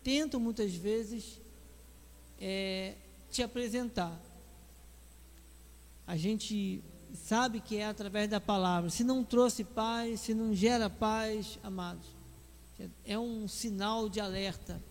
tentam 0.03 0.39
muitas 0.39 0.73
vezes 0.73 1.39
é, 2.39 2.95
te 3.29 3.43
apresentar. 3.43 4.19
A 6.07 6.17
gente 6.17 6.83
sabe 7.13 7.59
que 7.59 7.77
é 7.77 7.85
através 7.85 8.29
da 8.29 8.39
palavra. 8.39 8.89
Se 8.89 9.03
não 9.03 9.23
trouxe 9.23 9.63
paz, 9.63 10.21
se 10.21 10.33
não 10.33 10.55
gera 10.55 10.89
paz, 10.89 11.59
amados, 11.61 12.07
é 13.05 13.19
um 13.19 13.47
sinal 13.47 14.09
de 14.09 14.19
alerta. 14.19 14.81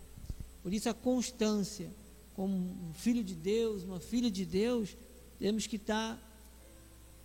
Por 0.62 0.72
isso 0.72 0.88
a 0.88 0.94
constância, 0.94 1.90
como 2.34 2.54
um 2.54 2.92
filho 2.94 3.24
de 3.24 3.34
Deus, 3.34 3.82
uma 3.82 3.98
filha 3.98 4.30
de 4.30 4.44
Deus, 4.44 4.96
temos 5.38 5.66
que 5.66 5.76
estar 5.76 6.27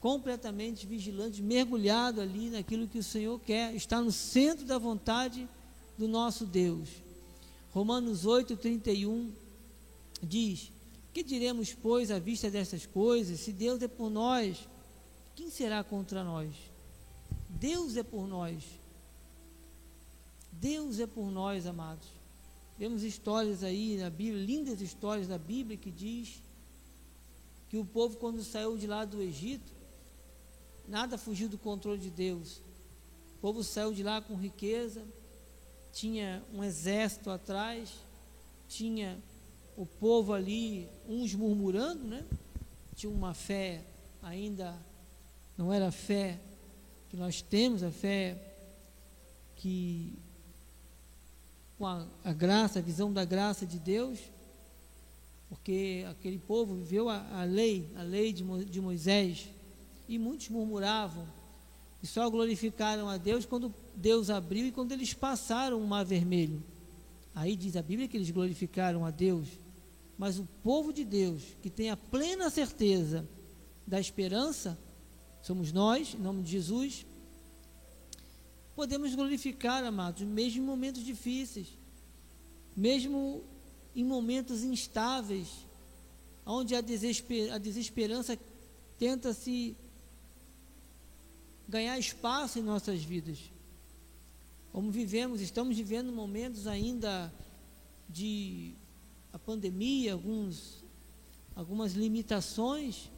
completamente 0.03 0.85
vigilante, 0.85 1.41
mergulhado 1.41 2.19
ali 2.19 2.49
naquilo 2.49 2.89
que 2.89 2.99
o 2.99 3.03
Senhor 3.03 3.39
quer, 3.39 3.73
está 3.73 4.01
no 4.01 4.11
centro 4.11 4.65
da 4.65 4.77
vontade 4.77 5.47
do 5.97 6.09
nosso 6.09 6.45
Deus. 6.45 6.89
Romanos 7.71 8.25
8, 8.25 8.57
31 8.57 9.31
diz: 10.21 10.73
Que 11.13 11.23
diremos, 11.23 11.73
pois, 11.73 12.11
à 12.11 12.19
vista 12.19 12.51
dessas 12.51 12.85
coisas? 12.85 13.39
Se 13.39 13.53
Deus 13.53 13.81
é 13.81 13.87
por 13.87 14.09
nós, 14.09 14.67
quem 15.37 15.49
será 15.49 15.81
contra 15.85 16.21
nós? 16.21 16.53
Deus 17.47 17.95
é 17.95 18.03
por 18.03 18.27
nós. 18.27 18.61
Deus 20.51 20.99
é 20.99 21.07
por 21.07 21.31
nós, 21.31 21.65
amados. 21.65 22.09
Temos 22.77 23.03
histórias 23.03 23.63
aí 23.63 23.95
na 23.95 24.09
Bíblia, 24.09 24.45
lindas 24.45 24.81
histórias 24.81 25.29
da 25.29 25.37
Bíblia 25.37 25.77
que 25.77 25.89
diz 25.89 26.41
que 27.69 27.77
o 27.77 27.85
povo 27.85 28.17
quando 28.17 28.43
saiu 28.43 28.77
de 28.77 28.85
lá 28.85 29.05
do 29.05 29.21
Egito, 29.21 29.82
nada 30.87 31.17
fugiu 31.17 31.49
do 31.49 31.57
controle 31.57 31.99
de 31.99 32.09
Deus. 32.09 32.57
O 33.37 33.41
povo 33.41 33.63
saiu 33.63 33.93
de 33.93 34.03
lá 34.03 34.21
com 34.21 34.35
riqueza, 34.35 35.03
tinha 35.91 36.43
um 36.53 36.63
exército 36.63 37.29
atrás, 37.29 37.93
tinha 38.67 39.17
o 39.75 39.85
povo 39.85 40.33
ali, 40.33 40.87
uns 41.07 41.33
murmurando, 41.33 42.03
né? 42.03 42.25
Tinha 42.95 43.11
uma 43.11 43.33
fé 43.33 43.83
ainda, 44.21 44.75
não 45.57 45.73
era 45.73 45.87
a 45.87 45.91
fé 45.91 46.39
que 47.09 47.17
nós 47.17 47.41
temos, 47.41 47.83
a 47.83 47.91
fé 47.91 48.37
que 49.57 50.13
com 51.77 51.85
a, 51.85 52.05
a 52.23 52.33
graça, 52.33 52.79
a 52.79 52.81
visão 52.81 53.11
da 53.11 53.25
graça 53.25 53.65
de 53.65 53.79
Deus, 53.79 54.19
porque 55.49 56.05
aquele 56.09 56.39
povo 56.39 56.75
viveu 56.75 57.09
a, 57.09 57.41
a 57.41 57.43
lei, 57.43 57.91
a 57.95 58.01
lei 58.01 58.33
de, 58.33 58.43
Mo, 58.43 58.63
de 58.63 58.81
Moisés, 58.81 59.49
e 60.07 60.17
muitos 60.17 60.49
murmuravam, 60.49 61.25
e 62.01 62.07
só 62.07 62.29
glorificaram 62.29 63.07
a 63.07 63.17
Deus 63.17 63.45
quando 63.45 63.73
Deus 63.95 64.29
abriu 64.29 64.67
e 64.67 64.71
quando 64.71 64.91
eles 64.91 65.13
passaram 65.13 65.81
o 65.81 65.87
mar 65.87 66.03
vermelho. 66.03 66.61
Aí 67.33 67.55
diz 67.55 67.75
a 67.75 67.81
Bíblia 67.81 68.07
que 68.07 68.17
eles 68.17 68.29
glorificaram 68.29 69.05
a 69.05 69.09
Deus. 69.09 69.47
Mas 70.17 70.37
o 70.37 70.47
povo 70.63 70.93
de 70.93 71.03
Deus, 71.03 71.41
que 71.61 71.69
tem 71.69 71.89
a 71.89 71.97
plena 71.97 72.49
certeza 72.49 73.27
da 73.87 73.99
esperança, 73.99 74.77
somos 75.41 75.71
nós, 75.71 76.13
em 76.13 76.19
nome 76.19 76.43
de 76.43 76.51
Jesus, 76.51 77.05
podemos 78.75 79.15
glorificar, 79.15 79.83
amados, 79.83 80.21
mesmo 80.21 80.61
em 80.61 80.65
momentos 80.65 81.03
difíceis, 81.03 81.67
mesmo 82.75 83.43
em 83.95 84.03
momentos 84.03 84.63
instáveis, 84.63 85.47
onde 86.45 86.75
a, 86.75 86.81
desesper 86.81 87.53
a 87.53 87.57
desesperança 87.57 88.37
tenta 88.97 89.33
se 89.33 89.75
ganhar 91.67 91.97
espaço 91.97 92.59
em 92.59 92.61
nossas 92.61 93.03
vidas. 93.03 93.39
Como 94.71 94.89
vivemos, 94.91 95.41
estamos 95.41 95.77
vivendo 95.77 96.11
momentos 96.11 96.67
ainda 96.67 97.33
de 98.09 98.73
a 99.31 99.39
pandemia, 99.39 100.13
alguns, 100.13 100.83
algumas 101.55 101.93
limitações, 101.93 103.09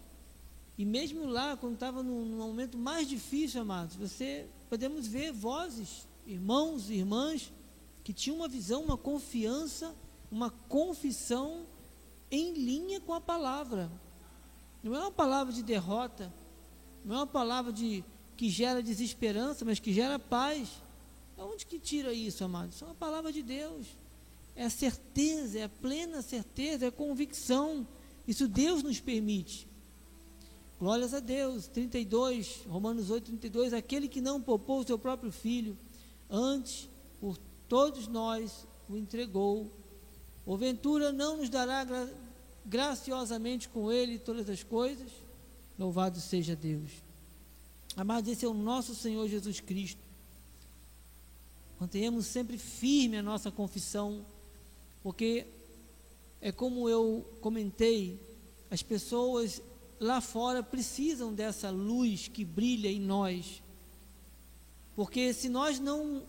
e 0.78 0.84
mesmo 0.84 1.25
lá, 1.25 1.56
quando 1.56 1.75
estava 1.75 2.04
num, 2.04 2.38
momento 2.38 2.78
mais 2.78 3.08
difícil, 3.08 3.62
amados, 3.62 3.96
você 3.96 4.46
podemos 4.70 5.08
ver 5.08 5.32
vozes, 5.32 6.06
irmãos 6.28 6.90
irmãs, 6.90 7.52
que 8.04 8.12
tinham 8.12 8.38
uma 8.38 8.48
visão, 8.48 8.84
uma 8.84 8.98
confiança, 8.98 9.96
uma 10.30 10.50
confissão 10.50 11.66
em 12.30 12.54
linha 12.54 13.00
com 13.00 13.14
a 13.14 13.22
palavra. 13.22 13.90
Não 14.84 14.94
é 14.94 15.00
uma 15.00 15.12
palavra 15.12 15.54
de 15.54 15.64
derrota, 15.64 16.32
não 17.06 17.16
é 17.16 17.20
uma 17.20 17.28
palavra 17.28 17.72
de 17.72 18.04
que 18.36 18.50
gera 18.50 18.84
desesperança, 18.84 19.63
mas 19.65 19.80
que 19.80 19.94
gera 19.94 20.20
paz. 20.20 20.70
Onde 21.38 21.65
que 21.65 21.80
tira 21.80 22.13
isso, 22.13 22.44
amados? 22.44 22.75
Isso 22.75 22.84
é 22.84 22.88
uma 22.88 22.96
palavra 22.96 23.32
de 23.32 23.42
Deus. 23.42 23.88
É 24.56 24.65
a 24.65 24.70
certeza, 24.70 25.60
é 25.60 25.63
a 25.63 25.70
plena 25.70 26.22
certeza, 26.22 26.86
é 26.86 26.88
a 26.88 26.92
convicção. 26.92 27.86
Isso 28.27 28.48
Deus 28.48 28.82
nos 28.82 29.00
permite. 29.00 29.68
Glórias 30.80 31.13
a 31.13 31.20
Deus. 31.20 31.68
32, 31.68 32.62
Romanos 32.68 33.10
8, 33.10 33.25
32. 33.25 33.74
Aquele 33.74 34.08
que 34.08 34.22
não 34.22 34.42
poupou 34.42 34.80
o 34.80 34.86
seu 34.86 34.98
próprio 34.98 35.32
filho, 35.32 35.77
antes 36.30 36.89
por 37.20 37.38
todos 37.68 38.08
nós 38.08 38.65
o 38.89 38.96
entregou. 38.96 39.70
Porventura 40.44 41.12
não 41.12 41.38
nos 41.38 41.50
dará 41.50 41.84
gra 41.84 42.10
graciosamente 42.65 43.70
com 43.70 43.92
ele 43.92 44.18
todas 44.18 44.50
as 44.50 44.63
coisas? 44.63 45.12
Louvado 45.77 46.20
seja 46.20 46.56
Deus. 46.56 47.05
Amados, 47.98 48.30
esse 48.30 48.44
é 48.44 48.48
o 48.50 48.54
nosso 48.54 48.94
Senhor 48.94 49.25
Jesus 49.30 49.62
Cristo. 49.62 50.02
Mantenhamos 51.80 52.25
sempre 52.25 52.58
firme 52.58 53.16
a 53.18 53.24
nossa 53.24 53.50
confissão, 53.50 54.25
porque 55.02 55.48
é 56.42 56.52
como 56.52 56.90
eu 56.90 57.25
comentei, 57.40 58.20
as 58.70 58.84
pessoas 58.84 59.62
lá 59.98 60.20
fora 60.20 60.62
precisam 60.62 61.34
dessa 61.34 61.70
luz 61.70 62.28
que 62.28 62.44
brilha 62.44 62.90
em 62.90 63.00
nós. 63.00 63.64
Porque 64.94 65.34
se 65.34 65.48
nós 65.48 65.80
não 65.80 66.22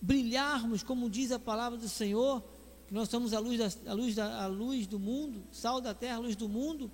brilharmos, 0.00 0.84
como 0.84 1.10
diz 1.10 1.32
a 1.32 1.38
palavra 1.40 1.78
do 1.80 1.88
Senhor, 1.88 2.44
que 2.86 2.94
nós 2.94 3.08
somos 3.08 3.34
a 3.34 3.40
luz, 3.40 3.58
da, 3.58 3.90
a 3.90 3.94
luz, 3.94 4.14
da, 4.14 4.44
a 4.44 4.46
luz 4.46 4.86
do 4.86 5.00
mundo, 5.00 5.42
sal 5.50 5.80
da 5.80 5.92
terra, 5.92 6.18
a 6.18 6.20
luz 6.20 6.36
do 6.36 6.48
mundo, 6.48 6.88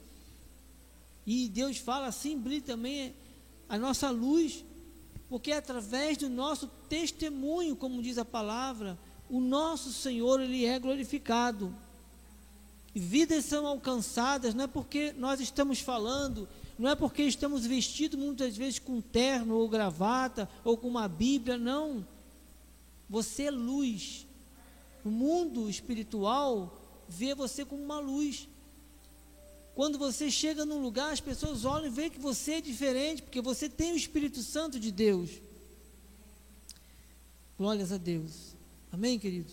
e 1.26 1.46
Deus 1.50 1.76
fala 1.76 2.06
assim, 2.06 2.38
brilhe 2.38 2.62
também 2.62 3.14
a 3.68 3.78
nossa 3.78 4.10
luz, 4.10 4.64
porque 5.28 5.50
é 5.50 5.56
através 5.56 6.16
do 6.16 6.28
nosso 6.28 6.68
testemunho, 6.88 7.76
como 7.76 8.02
diz 8.02 8.18
a 8.18 8.24
palavra, 8.24 8.98
o 9.28 9.40
nosso 9.40 9.92
Senhor 9.92 10.40
ele 10.40 10.64
é 10.64 10.78
glorificado. 10.78 11.74
Vidas 12.94 13.44
são 13.44 13.66
alcançadas 13.66 14.54
não 14.54 14.64
é 14.64 14.66
porque 14.66 15.12
nós 15.18 15.40
estamos 15.40 15.80
falando, 15.80 16.48
não 16.78 16.88
é 16.88 16.94
porque 16.94 17.22
estamos 17.24 17.66
vestidos 17.66 18.18
muitas 18.18 18.56
vezes 18.56 18.78
com 18.78 19.00
terno 19.00 19.56
ou 19.56 19.68
gravata 19.68 20.48
ou 20.64 20.76
com 20.76 20.88
uma 20.88 21.08
Bíblia, 21.08 21.58
não. 21.58 22.06
Você 23.08 23.44
é 23.44 23.50
luz. 23.50 24.26
O 25.04 25.10
mundo 25.10 25.68
espiritual 25.68 26.80
vê 27.08 27.34
você 27.34 27.64
como 27.64 27.82
uma 27.82 27.98
luz. 27.98 28.48
Quando 29.76 29.98
você 29.98 30.30
chega 30.30 30.64
num 30.64 30.80
lugar, 30.80 31.12
as 31.12 31.20
pessoas 31.20 31.66
olham 31.66 31.88
e 31.88 31.90
veem 31.90 32.08
que 32.08 32.18
você 32.18 32.54
é 32.54 32.60
diferente, 32.62 33.20
porque 33.20 33.42
você 33.42 33.68
tem 33.68 33.92
o 33.92 33.96
Espírito 33.96 34.42
Santo 34.42 34.80
de 34.80 34.90
Deus. 34.90 35.28
Glórias 37.58 37.92
a 37.92 37.98
Deus. 37.98 38.56
Amém, 38.90 39.18
queridos? 39.18 39.52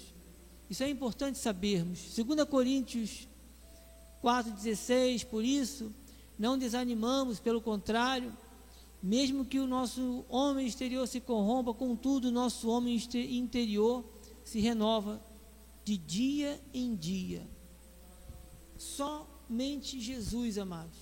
Isso 0.69 0.81
é 0.81 0.89
importante 0.89 1.37
sabermos. 1.37 1.99
2 2.15 2.47
Coríntios 2.47 3.27
4,16, 4.23 5.25
por 5.25 5.43
isso, 5.43 5.91
não 6.39 6.57
desanimamos, 6.57 7.41
pelo 7.41 7.59
contrário, 7.59 8.31
mesmo 9.01 9.43
que 9.43 9.59
o 9.59 9.67
nosso 9.67 10.23
homem 10.29 10.65
exterior 10.65 11.05
se 11.05 11.19
corrompa, 11.19 11.73
contudo, 11.73 12.29
o 12.29 12.31
nosso 12.31 12.69
homem 12.69 12.95
interior 13.13 14.05
se 14.45 14.61
renova 14.61 15.21
de 15.83 15.97
dia 15.97 16.61
em 16.73 16.95
dia. 16.95 17.45
Somente 19.53 19.99
Jesus, 19.99 20.57
amados. 20.57 20.97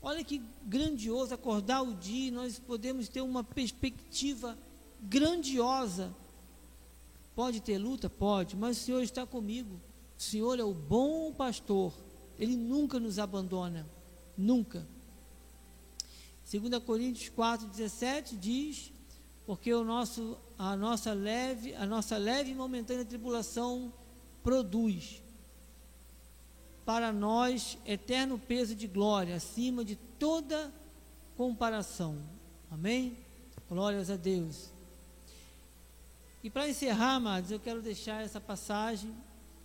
Olha 0.00 0.22
que 0.22 0.40
grandioso 0.64 1.34
acordar 1.34 1.82
o 1.82 1.92
dia, 1.92 2.30
nós 2.30 2.56
podemos 2.56 3.08
ter 3.08 3.20
uma 3.20 3.42
perspectiva 3.42 4.56
grandiosa. 5.02 6.14
Pode 7.34 7.60
ter 7.60 7.76
luta? 7.76 8.08
Pode, 8.08 8.54
mas 8.54 8.76
o 8.76 8.80
Senhor 8.80 9.02
está 9.02 9.26
comigo. 9.26 9.74
O 10.16 10.22
Senhor 10.22 10.60
é 10.60 10.62
o 10.62 10.72
bom 10.72 11.32
pastor 11.32 11.92
ele 12.38 12.56
nunca 12.56 13.00
nos 13.00 13.18
abandona, 13.18 13.84
nunca. 14.36 14.86
2 16.48 16.80
Coríntios 16.84 17.28
4:17 17.36 18.38
diz: 18.38 18.92
porque 19.44 19.74
o 19.74 19.82
nosso 19.82 20.38
a 20.56 20.76
nossa 20.76 21.12
leve, 21.12 21.74
a 21.74 21.84
nossa 21.84 22.16
leve 22.16 22.52
e 22.52 22.54
momentânea 22.54 23.04
tribulação 23.04 23.92
produz 24.44 25.26
para 26.88 27.12
nós 27.12 27.76
eterno 27.84 28.38
peso 28.38 28.74
de 28.74 28.86
glória 28.86 29.36
acima 29.36 29.84
de 29.84 29.94
toda 29.94 30.72
comparação. 31.36 32.16
Amém? 32.70 33.14
Glórias 33.68 34.08
a 34.08 34.16
Deus. 34.16 34.70
E 36.42 36.48
para 36.48 36.66
encerrar, 36.66 37.16
amados, 37.16 37.50
eu 37.50 37.60
quero 37.60 37.82
deixar 37.82 38.24
essa 38.24 38.40
passagem, 38.40 39.14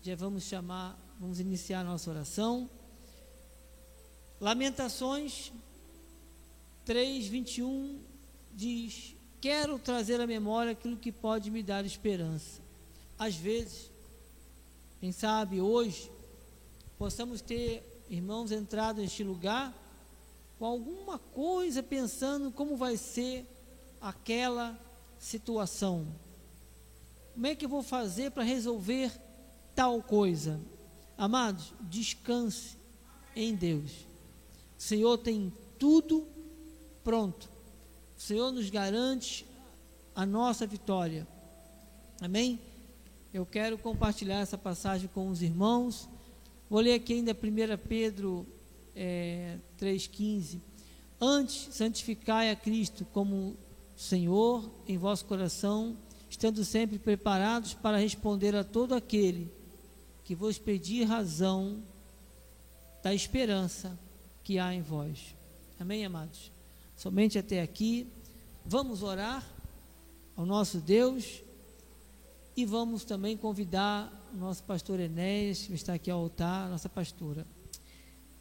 já 0.02 0.18
vamos 0.18 0.44
chamar 0.44 1.00
Vamos 1.18 1.40
iniciar 1.40 1.80
a 1.80 1.84
nossa 1.86 2.10
oração. 2.10 2.70
Lamentações 4.42 5.54
3, 6.84 7.28
21 7.28 8.02
diz: 8.52 9.16
Quero 9.40 9.80
trazer 9.80 10.20
à 10.20 10.28
memória 10.28 10.74
aquilo 10.74 10.98
que 10.98 11.14
pode 11.14 11.50
me 11.50 11.64
dar 11.64 11.86
esperança. 11.86 12.62
Às 13.18 13.36
vezes, 13.36 13.90
quem 15.00 15.14
sabe 15.14 15.62
hoje, 15.62 16.12
possamos 17.04 17.42
ter 17.42 18.06
irmãos 18.10 18.50
entrado 18.50 19.02
neste 19.02 19.26
lugar 19.26 19.78
com 20.58 20.64
alguma 20.64 21.20
coisa 21.20 21.84
pensando 21.84 22.50
como 22.50 22.78
vai 22.78 22.96
ser 22.96 23.46
aquela 24.00 24.80
situação. 25.20 26.08
Como 27.34 27.46
é 27.46 27.56
que 27.56 27.66
eu 27.66 27.70
vou 27.70 27.84
fazer 27.84 28.32
para 28.32 28.44
resolver 28.44 29.12
tal 29.76 30.02
coisa? 30.02 30.62
Amados, 31.18 31.74
descanse 31.82 32.78
em 33.36 33.54
Deus. 33.54 33.92
O 34.80 34.82
Senhor 34.82 35.18
tem 35.18 35.52
tudo 35.78 36.26
pronto. 37.04 37.50
O 38.18 38.22
Senhor 38.22 38.50
nos 38.50 38.70
garante 38.70 39.46
a 40.16 40.26
nossa 40.26 40.66
vitória. 40.66 41.28
Amém? 42.22 42.62
Eu 43.34 43.46
quero 43.46 43.78
compartilhar 43.78 44.40
essa 44.40 44.58
passagem 44.58 45.10
com 45.14 45.28
os 45.28 45.42
irmãos. 45.42 46.08
Vou 46.74 46.82
ler 46.82 46.96
aqui 46.96 47.14
ainda 47.14 47.34
1 47.34 47.78
Pedro 47.88 48.48
é, 48.96 49.60
3,15. 49.80 50.60
Antes, 51.22 51.68
santificai 51.72 52.50
a 52.50 52.56
Cristo 52.56 53.06
como 53.14 53.56
Senhor 53.96 54.68
em 54.88 54.98
vosso 54.98 55.24
coração, 55.26 55.96
estando 56.28 56.66
sempre 56.66 56.98
preparados 56.98 57.76
para 57.76 57.98
responder 57.98 58.56
a 58.56 58.64
todo 58.64 58.96
aquele 58.96 59.52
que 60.24 60.34
vos 60.34 60.58
pedir 60.58 61.04
razão 61.04 61.78
da 63.04 63.14
esperança 63.14 63.96
que 64.44 64.58
há 64.58 64.74
em 64.74 64.82
vós. 64.82 65.36
Amém, 65.80 66.04
amados? 66.04 66.52
Somente 66.98 67.38
até 67.38 67.62
aqui. 67.62 68.08
Vamos 68.66 69.04
orar 69.04 69.48
ao 70.36 70.44
nosso 70.44 70.80
Deus 70.80 71.40
e 72.56 72.66
vamos 72.66 73.04
também 73.04 73.36
convidar 73.36 74.30
o 74.34 74.38
nosso 74.38 74.64
pastor 74.64 75.00
Enéas, 75.00 75.68
que 75.68 75.74
está 75.74 75.94
aqui 75.94 76.12
ao 76.12 76.20
altar, 76.20 76.70
nossa 76.70 76.90
pastora. 76.90 77.46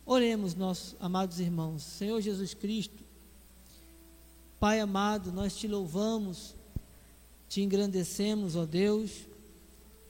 Oremos, 0.05 0.55
nossos 0.55 0.97
amados 1.01 1.41
irmãos. 1.41 1.83
Senhor 1.83 2.21
Jesus 2.21 2.55
Cristo, 2.55 3.03
Pai 4.59 4.81
amado, 4.81 5.33
nós 5.33 5.57
te 5.57 5.67
louvamos, 5.67 6.55
te 7.49 7.63
engrandecemos, 7.63 8.55
ó 8.55 8.65
Deus 8.65 9.33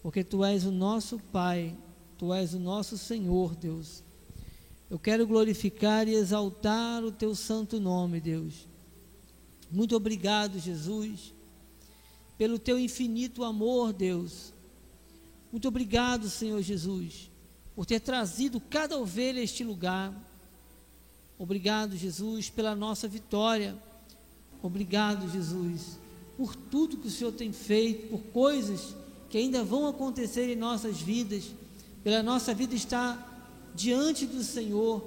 porque 0.02 0.24
tu 0.24 0.44
és 0.44 0.64
o 0.64 0.72
nosso 0.72 1.18
Pai, 1.18 1.74
tu 2.18 2.34
és 2.34 2.52
o 2.52 2.58
nosso 2.58 2.98
Senhor, 2.98 3.54
Deus. 3.54 4.02
Eu 4.90 4.98
quero 4.98 5.26
glorificar 5.26 6.08
e 6.08 6.14
exaltar 6.14 7.02
o 7.04 7.12
teu 7.12 7.34
santo 7.34 7.80
nome, 7.80 8.20
Deus. 8.20 8.66
Muito 9.70 9.96
obrigado, 9.96 10.58
Jesus, 10.58 11.32
pelo 12.42 12.58
teu 12.58 12.76
infinito 12.76 13.44
amor, 13.44 13.92
Deus. 13.92 14.52
Muito 15.52 15.68
obrigado, 15.68 16.28
Senhor 16.28 16.60
Jesus, 16.60 17.30
por 17.72 17.86
ter 17.86 18.00
trazido 18.00 18.60
cada 18.60 18.98
ovelha 18.98 19.40
a 19.40 19.44
este 19.44 19.62
lugar. 19.62 20.12
Obrigado, 21.38 21.96
Jesus, 21.96 22.50
pela 22.50 22.74
nossa 22.74 23.06
vitória. 23.06 23.80
Obrigado, 24.60 25.30
Jesus, 25.30 26.00
por 26.36 26.56
tudo 26.56 26.96
que 26.96 27.06
o 27.06 27.10
Senhor 27.12 27.30
tem 27.30 27.52
feito, 27.52 28.08
por 28.08 28.20
coisas 28.32 28.92
que 29.30 29.38
ainda 29.38 29.62
vão 29.62 29.86
acontecer 29.86 30.52
em 30.52 30.56
nossas 30.56 31.00
vidas, 31.00 31.44
pela 32.02 32.24
nossa 32.24 32.52
vida 32.52 32.74
estar 32.74 33.72
diante 33.72 34.26
do 34.26 34.42
Senhor, 34.42 35.00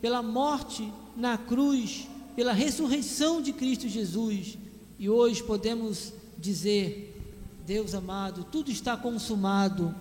pela 0.00 0.22
morte 0.22 0.90
na 1.14 1.36
cruz, 1.36 2.08
pela 2.34 2.54
ressurreição 2.54 3.42
de 3.42 3.52
Cristo 3.52 3.86
Jesus. 3.90 4.56
E 4.98 5.10
hoje 5.10 5.42
podemos 5.42 6.14
dizer, 6.42 7.16
Deus 7.64 7.94
amado, 7.94 8.44
tudo 8.50 8.70
está 8.70 8.96
consumado, 8.96 9.94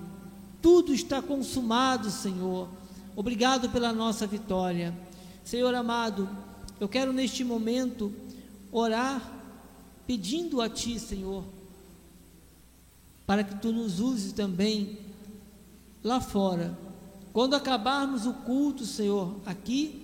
tudo 0.61 0.93
está 0.93 1.21
consumado, 1.21 2.09
Senhor. 2.09 2.67
Obrigado 3.15 3.69
pela 3.69 3.93
nossa 3.93 4.25
vitória. 4.25 4.97
Senhor 5.43 5.73
amado, 5.75 6.27
eu 6.79 6.89
quero 6.89 7.13
neste 7.13 7.43
momento 7.43 8.11
orar 8.71 9.39
pedindo 10.07 10.61
a 10.61 10.67
Ti, 10.67 10.99
Senhor, 10.99 11.43
para 13.25 13.43
que 13.43 13.55
tu 13.55 13.71
nos 13.71 13.99
uses 13.99 14.33
também 14.33 14.97
lá 16.03 16.19
fora. 16.19 16.77
Quando 17.31 17.55
acabarmos 17.55 18.25
o 18.25 18.33
culto, 18.33 18.85
Senhor, 18.85 19.35
aqui, 19.45 20.01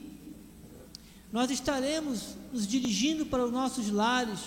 nós 1.31 1.49
estaremos 1.49 2.35
nos 2.53 2.65
dirigindo 2.67 3.25
para 3.25 3.43
os 3.43 3.51
nossos 3.51 3.89
lares, 3.89 4.39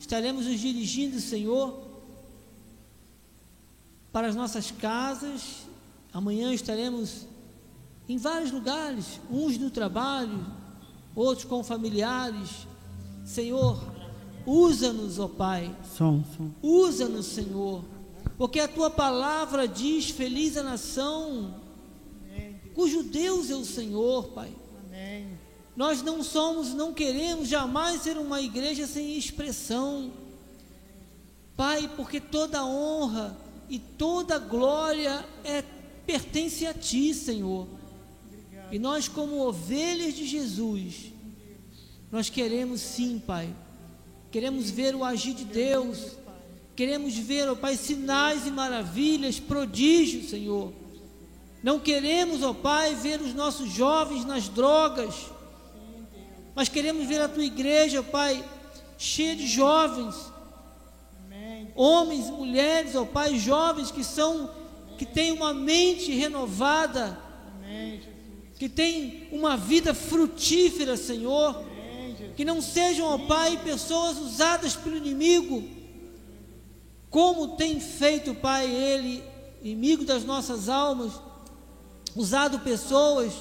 estaremos 0.00 0.46
nos 0.46 0.58
dirigindo, 0.58 1.20
Senhor, 1.20 1.80
para 4.10 4.26
as 4.26 4.34
nossas 4.34 4.72
casas. 4.72 5.68
Amanhã 6.12 6.52
estaremos 6.52 7.28
em 8.08 8.16
vários 8.16 8.50
lugares, 8.50 9.20
uns 9.30 9.56
no 9.56 9.70
trabalho, 9.70 10.44
outros 11.14 11.44
com 11.44 11.62
familiares. 11.62 12.66
Senhor, 13.24 13.78
usa-nos, 14.44 15.20
ó 15.20 15.28
Pai. 15.28 15.72
Som, 15.96 16.24
som. 16.36 16.50
Usa-nos, 16.60 17.26
Senhor. 17.26 17.84
Porque 18.36 18.58
a 18.58 18.66
tua 18.66 18.90
palavra 18.90 19.68
diz: 19.68 20.10
Feliz 20.10 20.56
a 20.56 20.64
nação 20.64 21.60
cujo 22.74 23.02
Deus 23.02 23.50
é 23.50 23.56
o 23.56 23.64
Senhor, 23.64 24.28
Pai. 24.28 24.50
Nós 25.80 26.02
não 26.02 26.22
somos, 26.22 26.74
não 26.74 26.92
queremos 26.92 27.48
jamais 27.48 28.02
ser 28.02 28.18
uma 28.18 28.38
igreja 28.38 28.86
sem 28.86 29.16
expressão. 29.16 30.12
Pai, 31.56 31.90
porque 31.96 32.20
toda 32.20 32.62
honra 32.66 33.34
e 33.66 33.78
toda 33.78 34.38
glória 34.38 35.24
é 35.42 35.64
pertence 36.04 36.66
a 36.66 36.74
ti, 36.74 37.14
Senhor. 37.14 37.66
E 38.70 38.78
nós 38.78 39.08
como 39.08 39.40
ovelhas 39.40 40.12
de 40.12 40.26
Jesus, 40.26 41.14
nós 42.12 42.28
queremos 42.28 42.82
sim, 42.82 43.18
Pai. 43.18 43.48
Queremos 44.30 44.68
ver 44.68 44.94
o 44.94 45.02
agir 45.02 45.32
de 45.32 45.46
Deus. 45.46 46.08
Queremos 46.76 47.16
ver, 47.16 47.48
ó 47.48 47.54
Pai, 47.54 47.78
sinais 47.78 48.46
e 48.46 48.50
maravilhas, 48.50 49.40
prodígios, 49.40 50.28
Senhor. 50.28 50.74
Não 51.62 51.80
queremos, 51.80 52.42
ó 52.42 52.52
Pai, 52.52 52.94
ver 52.96 53.22
os 53.22 53.32
nossos 53.32 53.72
jovens 53.72 54.26
nas 54.26 54.46
drogas, 54.46 55.30
mas 56.54 56.68
queremos 56.68 57.06
ver 57.06 57.20
a 57.20 57.28
tua 57.28 57.44
igreja, 57.44 58.02
Pai, 58.02 58.44
cheia 58.98 59.34
de 59.34 59.46
jovens, 59.46 60.14
homens, 61.74 62.28
mulheres, 62.30 62.94
ó 62.94 63.04
Pai, 63.04 63.38
jovens 63.38 63.90
que 63.90 64.04
são, 64.04 64.50
que 64.98 65.06
têm 65.06 65.32
uma 65.32 65.54
mente 65.54 66.12
renovada, 66.12 67.18
que 68.58 68.68
têm 68.68 69.28
uma 69.32 69.56
vida 69.56 69.94
frutífera, 69.94 70.96
Senhor, 70.96 71.64
que 72.36 72.44
não 72.44 72.60
sejam, 72.60 73.06
ó 73.06 73.18
Pai, 73.18 73.58
pessoas 73.64 74.18
usadas 74.18 74.76
pelo 74.76 74.96
inimigo, 74.96 75.64
como 77.08 77.56
tem 77.56 77.80
feito, 77.80 78.34
Pai, 78.34 78.70
ele, 78.70 79.24
inimigo 79.62 80.04
das 80.04 80.24
nossas 80.24 80.68
almas, 80.68 81.12
usado 82.14 82.60
pessoas, 82.60 83.32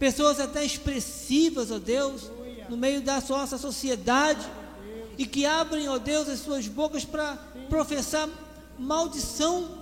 pessoas 0.00 0.40
até 0.40 0.64
expressivas, 0.64 1.70
ó 1.70 1.78
Deus, 1.78 2.30
no 2.70 2.76
meio 2.76 3.02
da 3.02 3.22
nossa 3.28 3.58
sociedade, 3.58 4.44
e 5.18 5.26
que 5.26 5.44
abrem, 5.44 5.88
ó 5.90 5.98
Deus, 5.98 6.26
as 6.26 6.40
suas 6.40 6.66
bocas 6.66 7.04
para 7.04 7.36
professar 7.68 8.26
maldição, 8.78 9.78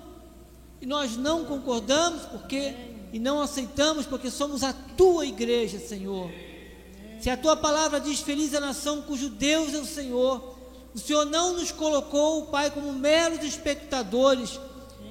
e 0.81 0.85
nós 0.85 1.15
não 1.15 1.45
concordamos, 1.45 2.23
porque 2.23 2.75
e 3.11 3.17
não 3.17 3.41
aceitamos, 3.41 4.05
porque 4.05 4.29
somos 4.29 4.61
a 4.61 4.73
tua 4.73 5.25
igreja, 5.25 5.79
Senhor. 5.79 6.29
Se 7.21 7.29
a 7.29 7.37
tua 7.37 7.55
palavra 7.55 7.99
diz: 7.99 8.19
Feliz 8.19 8.53
a 8.53 8.59
nação 8.59 9.01
cujo 9.01 9.29
Deus 9.29 9.73
é 9.73 9.77
o 9.77 9.85
Senhor, 9.85 10.57
o 10.93 10.99
Senhor 10.99 11.25
não 11.25 11.53
nos 11.53 11.71
colocou, 11.71 12.47
Pai, 12.47 12.69
como 12.69 12.91
meros 12.93 13.43
espectadores, 13.43 14.59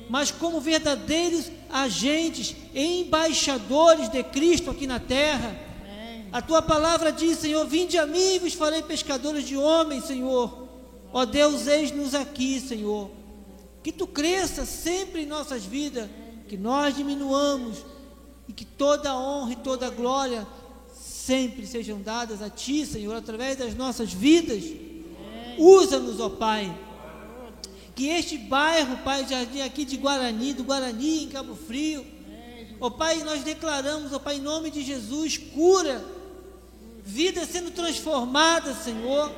mas 0.08 0.30
como 0.30 0.60
verdadeiros 0.60 1.50
agentes, 1.70 2.56
embaixadores 2.74 4.08
de 4.08 4.22
Cristo 4.22 4.70
aqui 4.70 4.86
na 4.86 4.98
terra. 4.98 5.54
A 6.32 6.40
tua 6.42 6.62
palavra 6.62 7.12
diz, 7.12 7.38
Senhor: 7.38 7.66
Vinde 7.66 7.98
a 7.98 8.06
mim 8.06 8.34
e 8.34 8.38
vos 8.38 8.54
farei 8.54 8.82
pescadores 8.82 9.44
de 9.44 9.56
homens, 9.56 10.04
Senhor. 10.04 10.68
Ó 11.12 11.24
Deus, 11.24 11.66
eis-nos 11.66 12.14
aqui, 12.14 12.60
Senhor. 12.60 13.10
Que 13.82 13.92
tu 13.92 14.06
cresça 14.06 14.66
sempre 14.66 15.22
em 15.22 15.26
nossas 15.26 15.64
vidas, 15.64 16.08
que 16.48 16.56
nós 16.56 16.96
diminuamos 16.96 17.78
e 18.46 18.52
que 18.52 18.64
toda 18.64 19.16
honra 19.16 19.52
e 19.52 19.56
toda 19.56 19.90
glória 19.90 20.46
sempre 20.92 21.66
sejam 21.66 22.00
dadas 22.00 22.40
a 22.40 22.48
Ti, 22.48 22.86
Senhor, 22.86 23.14
através 23.14 23.56
das 23.56 23.74
nossas 23.74 24.12
vidas. 24.12 24.64
Usa-nos, 25.58 26.20
ó 26.20 26.30
Pai. 26.30 26.74
Que 27.98 28.06
este 28.06 28.38
bairro, 28.38 28.98
Pai, 28.98 29.26
jardim 29.26 29.60
aqui 29.60 29.84
de 29.84 29.96
Guarani, 29.96 30.54
do 30.54 30.62
Guarani, 30.62 31.24
em 31.24 31.28
Cabo 31.28 31.56
Frio, 31.56 32.06
ó 32.78 32.88
Pai, 32.88 33.24
nós 33.24 33.42
declaramos, 33.42 34.12
ó 34.12 34.20
Pai, 34.20 34.36
em 34.36 34.40
nome 34.40 34.70
de 34.70 34.84
Jesus, 34.84 35.36
cura, 35.36 36.04
vida 37.02 37.44
sendo 37.44 37.72
transformada, 37.72 38.72
Senhor. 38.72 39.34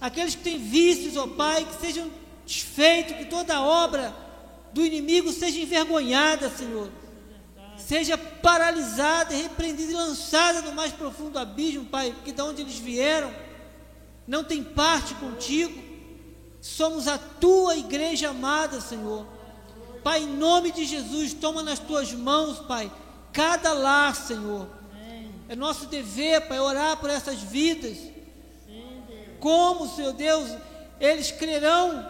Aqueles 0.00 0.34
que 0.34 0.42
têm 0.42 0.56
vícios, 0.56 1.14
ó 1.18 1.26
Pai, 1.26 1.66
que 1.66 1.78
sejam 1.78 2.10
desfeitos, 2.46 3.18
que 3.18 3.26
toda 3.26 3.60
obra 3.60 4.16
do 4.72 4.82
inimigo 4.82 5.30
seja 5.30 5.60
envergonhada, 5.60 6.48
Senhor. 6.48 6.90
Seja 7.76 8.16
paralisada, 8.16 9.34
repreendida 9.34 9.92
e 9.92 9.94
lançada 9.94 10.62
no 10.62 10.72
mais 10.72 10.90
profundo 10.90 11.38
abismo, 11.38 11.84
Pai, 11.84 12.12
porque 12.12 12.32
de 12.32 12.40
onde 12.40 12.62
eles 12.62 12.78
vieram 12.78 13.30
não 14.26 14.42
tem 14.42 14.64
parte 14.64 15.12
contigo. 15.16 15.89
Somos 16.60 17.08
a 17.08 17.18
tua 17.18 17.76
igreja 17.76 18.30
amada, 18.30 18.80
Senhor. 18.80 19.26
Pai, 20.02 20.22
em 20.22 20.36
nome 20.36 20.72
de 20.72 20.84
Jesus, 20.84 21.32
toma 21.34 21.62
nas 21.62 21.78
tuas 21.78 22.12
mãos, 22.12 22.58
Pai, 22.60 22.90
cada 23.32 23.72
lar, 23.72 24.14
Senhor. 24.14 24.66
É 25.48 25.56
nosso 25.56 25.86
dever, 25.86 26.46
Pai, 26.48 26.60
orar 26.60 26.96
por 26.98 27.10
essas 27.10 27.40
vidas. 27.40 27.98
Como, 29.38 29.88
Senhor 29.88 30.12
Deus, 30.12 30.50
eles 31.00 31.30
crerão 31.30 32.06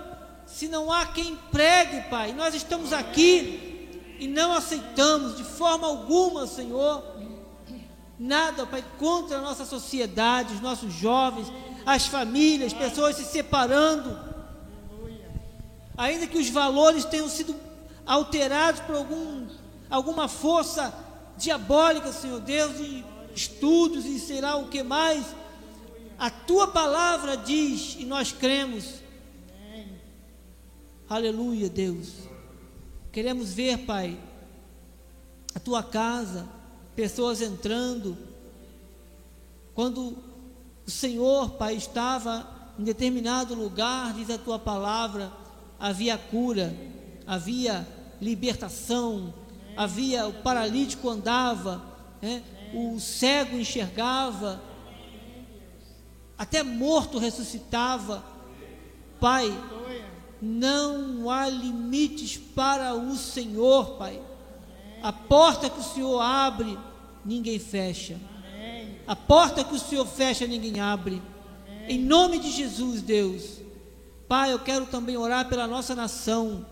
se 0.47 0.67
não 0.69 0.93
há 0.93 1.07
quem 1.07 1.37
pregue, 1.51 2.09
Pai. 2.09 2.33
Nós 2.33 2.55
estamos 2.55 2.93
aqui 2.93 4.17
e 4.19 4.27
não 4.27 4.53
aceitamos 4.53 5.37
de 5.37 5.45
forma 5.45 5.87
alguma, 5.87 6.47
Senhor, 6.47 7.03
nada, 8.19 8.67
Pai, 8.67 8.85
contra 8.99 9.39
a 9.39 9.41
nossa 9.41 9.65
sociedade, 9.65 10.55
os 10.55 10.61
nossos 10.61 10.93
jovens, 10.93 11.51
as 11.87 12.07
famílias, 12.07 12.73
pessoas 12.73 13.17
se 13.17 13.25
separando. 13.25 14.30
Ainda 16.01 16.27
que 16.27 16.39
os 16.39 16.49
valores 16.49 17.05
tenham 17.05 17.29
sido 17.29 17.55
alterados 18.07 18.81
por 18.81 18.97
algum, 18.97 19.47
alguma 19.91 20.29
força 20.29 20.95
diabólica, 21.37 22.11
Senhor 22.11 22.41
Deus, 22.41 22.79
de 22.79 23.05
estudos 23.35 24.07
e 24.07 24.19
sei 24.19 24.41
lá 24.41 24.57
o 24.57 24.69
que 24.69 24.83
mais, 24.83 25.27
a 26.19 26.31
tua 26.31 26.69
palavra 26.69 27.37
diz 27.37 27.97
e 27.99 28.07
nós 28.07 28.33
cremos. 28.33 28.95
Aleluia, 31.07 31.69
Deus. 31.69 32.15
Queremos 33.13 33.53
ver, 33.53 33.85
Pai, 33.85 34.19
a 35.55 35.61
tua 35.61 35.83
casa, 35.83 36.49
pessoas 36.97 37.43
entrando. 37.43 38.17
Quando 39.75 40.17
o 40.87 40.91
Senhor, 40.91 41.51
Pai, 41.51 41.75
estava 41.75 42.49
em 42.79 42.85
determinado 42.85 43.55
lugar, 43.55 44.15
diz 44.15 44.31
a 44.31 44.39
tua 44.39 44.59
palavra, 44.59 45.31
havia 45.81 46.19
cura, 46.19 46.77
havia 47.27 47.89
libertação, 48.21 49.33
havia 49.77 50.29
o 50.29 50.33
paralítico 50.35 51.09
andava, 51.09 51.83
né? 52.21 52.43
o 52.75 53.01
cego 53.01 53.57
enxergava, 53.57 54.61
até 56.37 56.63
morto 56.63 57.19
ressuscitava. 57.19 58.23
Pai, 59.19 59.53
não 60.41 61.31
há 61.31 61.49
limites 61.49 62.37
para 62.37 62.95
o 62.95 63.17
Senhor, 63.17 63.97
Pai. 63.97 64.21
A 65.03 65.13
porta 65.13 65.69
que 65.69 65.81
o 65.81 65.83
Senhor 65.83 66.21
abre, 66.21 66.79
ninguém 67.25 67.59
fecha. 67.59 68.19
A 69.07 69.17
porta 69.17 69.65
que 69.65 69.75
o 69.75 69.79
Senhor 69.79 70.07
fecha, 70.07 70.47
ninguém 70.47 70.81
abre. 70.81 71.21
Em 71.89 71.99
nome 71.99 72.39
de 72.39 72.51
Jesus, 72.51 73.03
Deus. 73.03 73.61
Pai, 74.31 74.53
eu 74.53 74.61
quero 74.61 74.87
também 74.87 75.17
orar 75.17 75.49
pela 75.49 75.67
nossa 75.67 75.93
nação, 75.93 76.65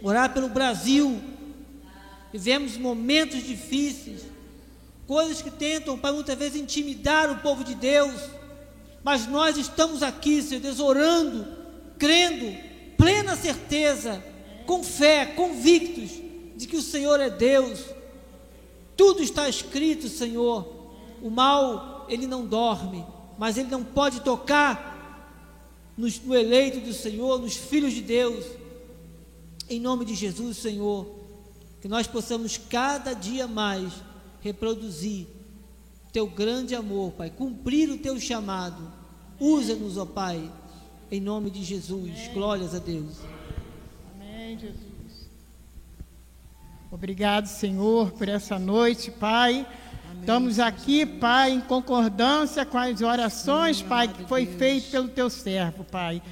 orar 0.00 0.32
pelo 0.32 0.48
Brasil. 0.48 1.20
Vivemos 2.32 2.76
momentos 2.76 3.42
difíceis, 3.42 4.20
coisas 5.04 5.42
que 5.42 5.50
tentam, 5.50 5.98
Pai, 5.98 6.12
muitas 6.12 6.38
vezes 6.38 6.62
intimidar 6.62 7.28
o 7.28 7.40
povo 7.40 7.64
de 7.64 7.74
Deus. 7.74 8.14
Mas 9.02 9.26
nós 9.26 9.56
estamos 9.56 10.00
aqui, 10.00 10.40
Senhor 10.40 10.60
Deus, 10.60 10.78
orando, 10.78 11.44
crendo, 11.98 12.56
plena 12.96 13.34
certeza, 13.34 14.22
com 14.64 14.84
fé, 14.84 15.26
convictos 15.26 16.12
de 16.56 16.68
que 16.68 16.76
o 16.76 16.82
Senhor 16.82 17.18
é 17.18 17.30
Deus. 17.30 17.84
Tudo 18.96 19.24
está 19.24 19.48
escrito, 19.48 20.08
Senhor. 20.08 20.92
O 21.20 21.30
mal, 21.30 22.06
ele 22.08 22.28
não 22.28 22.46
dorme, 22.46 23.04
mas 23.36 23.58
ele 23.58 23.70
não 23.70 23.82
pode 23.82 24.20
tocar 24.20 24.93
nos, 25.96 26.20
no 26.20 26.34
eleito 26.34 26.80
do 26.80 26.92
Senhor, 26.92 27.40
nos 27.40 27.56
filhos 27.56 27.92
de 27.92 28.02
Deus. 28.02 28.44
Em 29.68 29.80
nome 29.80 30.04
de 30.04 30.14
Jesus, 30.14 30.58
Senhor, 30.58 31.06
que 31.80 31.88
nós 31.88 32.06
possamos 32.06 32.58
cada 32.58 33.14
dia 33.14 33.46
mais 33.46 33.92
reproduzir 34.40 35.26
teu 36.14 36.28
grande 36.28 36.76
amor, 36.76 37.10
Pai, 37.10 37.28
cumprir 37.28 37.90
o 37.90 37.98
teu 37.98 38.20
chamado. 38.20 38.92
Usa-nos, 39.40 39.98
ó 39.98 40.06
Pai, 40.06 40.48
em 41.10 41.20
nome 41.20 41.50
de 41.50 41.64
Jesus. 41.64 42.08
Amém. 42.08 42.32
Glórias 42.32 42.72
a 42.72 42.78
Deus. 42.78 43.16
Amém, 44.14 44.56
Jesus. 44.56 45.28
Obrigado, 46.88 47.46
Senhor, 47.46 48.12
por 48.12 48.28
essa 48.28 48.60
noite, 48.60 49.10
Pai. 49.10 49.66
Estamos 50.24 50.58
aqui, 50.58 51.04
Pai, 51.04 51.50
em 51.50 51.60
concordância 51.60 52.64
com 52.64 52.78
as 52.78 53.02
orações, 53.02 53.82
Pai, 53.82 54.08
que 54.08 54.24
foi 54.24 54.46
feito 54.46 54.90
pelo 54.90 55.06
teu 55.06 55.28
servo, 55.28 55.84
Pai. 55.84 56.22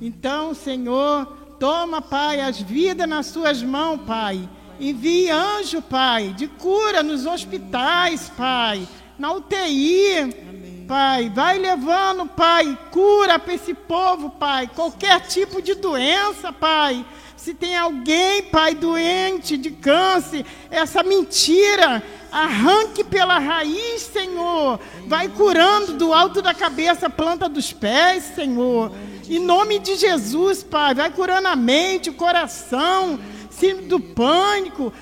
Então, 0.00 0.54
Senhor, 0.54 1.26
toma, 1.60 2.00
Pai, 2.00 2.40
as 2.40 2.58
vidas 2.58 3.06
nas 3.06 3.26
suas 3.26 3.62
mãos, 3.62 4.00
Pai. 4.06 4.48
Envie 4.80 5.28
anjo, 5.28 5.82
Pai, 5.82 6.32
de 6.32 6.48
cura 6.48 7.02
nos 7.02 7.26
hospitais, 7.26 8.32
Pai, 8.34 8.88
na 9.18 9.32
UTI. 9.34 10.86
Pai, 10.88 11.28
vai 11.28 11.58
levando, 11.58 12.24
Pai, 12.24 12.78
cura 12.90 13.38
para 13.38 13.52
esse 13.52 13.74
povo, 13.74 14.30
Pai, 14.30 14.70
qualquer 14.74 15.20
tipo 15.20 15.60
de 15.60 15.74
doença, 15.74 16.50
Pai. 16.50 17.04
Se 17.36 17.52
tem 17.52 17.76
alguém, 17.76 18.44
Pai, 18.44 18.74
doente 18.74 19.58
de 19.58 19.70
câncer, 19.70 20.46
essa 20.70 21.02
mentira, 21.02 22.02
arranque 22.34 23.04
pela 23.04 23.38
raiz, 23.38 24.02
Senhor. 24.02 24.80
Vai 25.06 25.28
curando 25.28 25.92
do 25.92 26.12
alto 26.12 26.42
da 26.42 26.52
cabeça, 26.52 27.08
planta 27.08 27.48
dos 27.48 27.72
pés, 27.72 28.24
Senhor. 28.34 28.90
Em 29.28 29.38
nome 29.38 29.78
de 29.78 29.94
Jesus, 29.94 30.64
Pai, 30.64 30.94
vai 30.94 31.10
curando 31.10 31.46
a 31.46 31.54
mente, 31.54 32.10
o 32.10 32.14
coração, 32.14 33.20
síndrome 33.48 33.88
do 33.88 34.00
pânico, 34.00 34.92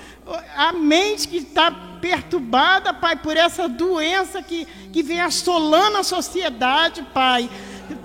a 0.55 0.71
mente 0.73 1.27
que 1.27 1.37
está 1.37 1.71
perturbada, 1.99 2.93
Pai, 2.93 3.15
por 3.15 3.35
essa 3.35 3.67
doença 3.67 4.43
que, 4.43 4.67
que 4.91 5.01
vem 5.01 5.19
assolando 5.19 5.97
a 5.97 6.03
sociedade, 6.03 7.01
Pai. 7.13 7.49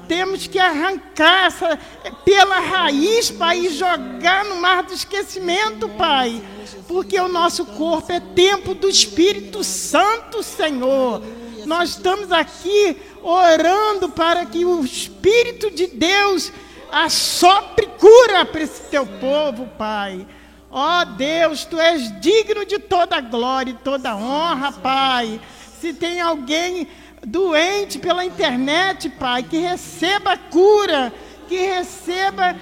Temos 0.09 0.47
que 0.47 0.59
arrancar 0.59 1.47
essa, 1.47 1.79
pela 2.25 2.59
raiz, 2.59 3.31
Pai, 3.31 3.67
e 3.67 3.69
jogar 3.69 4.45
no 4.47 4.57
mar 4.57 4.83
do 4.83 4.95
esquecimento, 4.95 5.89
Pai. 5.91 6.43
Porque 6.89 7.21
o 7.21 7.29
nosso 7.29 7.67
corpo 7.67 8.11
é 8.11 8.19
tempo 8.19 8.75
do 8.75 8.89
Espírito 8.89 9.63
Santo, 9.63 10.43
Senhor. 10.43 11.23
Nós 11.67 11.91
estamos 11.91 12.33
aqui 12.33 12.97
orando 13.23 14.09
para 14.09 14.47
que 14.47 14.65
o 14.65 14.83
Espírito 14.83 15.71
de 15.71 15.87
Deus 15.87 16.51
assopre 16.91 17.87
cura 17.99 18.47
para 18.47 18.63
esse 18.63 18.83
teu 18.85 19.07
povo, 19.07 19.67
Pai. 19.77 20.27
Ó 20.71 21.01
oh, 21.01 21.05
Deus, 21.05 21.65
tu 21.65 21.79
és 21.79 22.21
digno 22.21 22.65
de 22.65 22.79
toda 22.79 23.21
glória 23.21 23.71
e 23.71 23.85
toda 23.85 24.17
honra, 24.17 24.73
Pai. 24.73 25.41
Se 25.81 25.95
tem 25.95 26.21
alguém 26.21 26.89
doente 27.29 27.99
pela 27.99 28.25
internet, 28.25 29.09
Pai, 29.11 29.43
que 29.43 29.59
receba 29.59 30.37
cura, 30.37 31.13
que 31.47 31.57
receba 31.57 32.57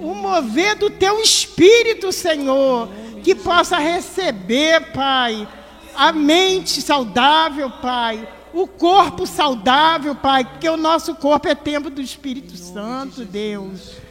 o 0.00 0.14
mover 0.14 0.76
do 0.76 0.88
teu 0.88 1.20
espírito, 1.20 2.12
Senhor, 2.12 2.88
que 3.22 3.34
possa 3.34 3.78
receber, 3.78 4.92
Pai, 4.92 5.46
a 5.94 6.12
mente 6.12 6.80
saudável, 6.80 7.70
Pai, 7.70 8.26
o 8.54 8.66
corpo 8.66 9.26
saudável, 9.26 10.14
Pai, 10.14 10.44
porque 10.44 10.68
o 10.68 10.76
nosso 10.76 11.14
corpo 11.14 11.48
é 11.48 11.54
templo 11.54 11.90
do 11.90 12.00
Espírito 12.00 12.56
Santo, 12.56 13.24
Deus. 13.24 14.01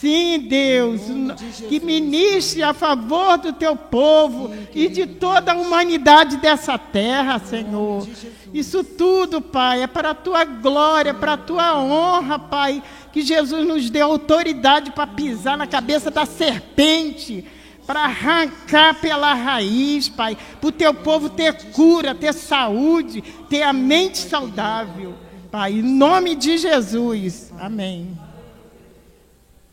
Sim, 0.00 0.38
Deus, 0.48 1.00
que 1.68 1.80
ministre 1.80 2.62
a 2.62 2.72
favor 2.72 3.36
do 3.36 3.52
teu 3.52 3.74
povo 3.74 4.54
e 4.72 4.88
de 4.88 5.06
toda 5.06 5.52
a 5.52 5.56
humanidade 5.56 6.36
dessa 6.36 6.78
terra, 6.78 7.40
Senhor. 7.40 8.06
Isso 8.54 8.84
tudo, 8.84 9.40
Pai, 9.40 9.82
é 9.82 9.86
para 9.88 10.10
a 10.10 10.14
tua 10.14 10.44
glória, 10.44 11.12
para 11.12 11.32
a 11.32 11.36
tua 11.36 11.76
honra, 11.80 12.38
Pai, 12.38 12.80
que 13.12 13.22
Jesus 13.22 13.66
nos 13.66 13.90
deu 13.90 14.06
autoridade 14.06 14.92
para 14.92 15.06
pisar 15.06 15.58
na 15.58 15.66
cabeça 15.66 16.12
da 16.12 16.24
serpente, 16.24 17.44
para 17.84 18.04
arrancar 18.04 19.00
pela 19.00 19.34
raiz, 19.34 20.08
Pai, 20.08 20.38
para 20.60 20.68
o 20.68 20.72
teu 20.72 20.94
povo 20.94 21.28
ter 21.28 21.72
cura, 21.72 22.14
ter 22.14 22.32
saúde, 22.32 23.20
ter 23.50 23.62
a 23.62 23.72
mente 23.72 24.18
saudável. 24.18 25.14
Pai, 25.50 25.72
em 25.72 25.82
nome 25.82 26.36
de 26.36 26.56
Jesus. 26.56 27.52
Amém. 27.58 28.27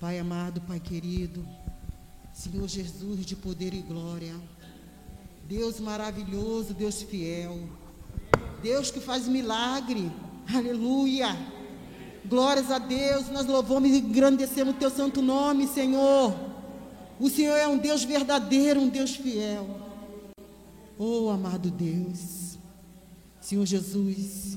Pai 0.06 0.20
amado, 0.20 0.62
Pai 0.62 0.80
querido, 0.80 1.44
Senhor 2.32 2.68
Jesus 2.68 3.26
de 3.26 3.36
poder 3.36 3.74
e 3.74 3.82
glória, 3.82 4.36
Deus 5.50 5.80
maravilhoso, 5.80 6.76
Deus 6.76 7.02
fiel, 7.02 7.68
Deus 8.62 8.91
que 8.91 9.00
faz 9.00 9.28
milagre, 9.28 10.12
aleluia. 10.54 11.36
Glórias 12.24 12.70
a 12.70 12.78
Deus, 12.78 13.30
nós 13.30 13.48
louvamos 13.48 13.89
e 13.89 13.98
engrandecemos 13.98 14.76
o 14.76 14.78
teu 14.78 14.91
santo 14.91 15.24
nome, 15.24 15.68
Senhor. 15.68 16.36
O 17.20 17.28
Senhor 17.28 17.56
é 17.56 17.68
um 17.68 17.80
Deus 17.80 18.04
verdadeiro, 18.04 18.82
um 18.82 18.89
Deus 18.89 19.15
fiel. 19.15 19.68
Oh, 21.00 21.32
amado 21.32 21.72
Deus, 21.72 22.60
Senhor 23.41 23.65
Jesus, 23.65 24.56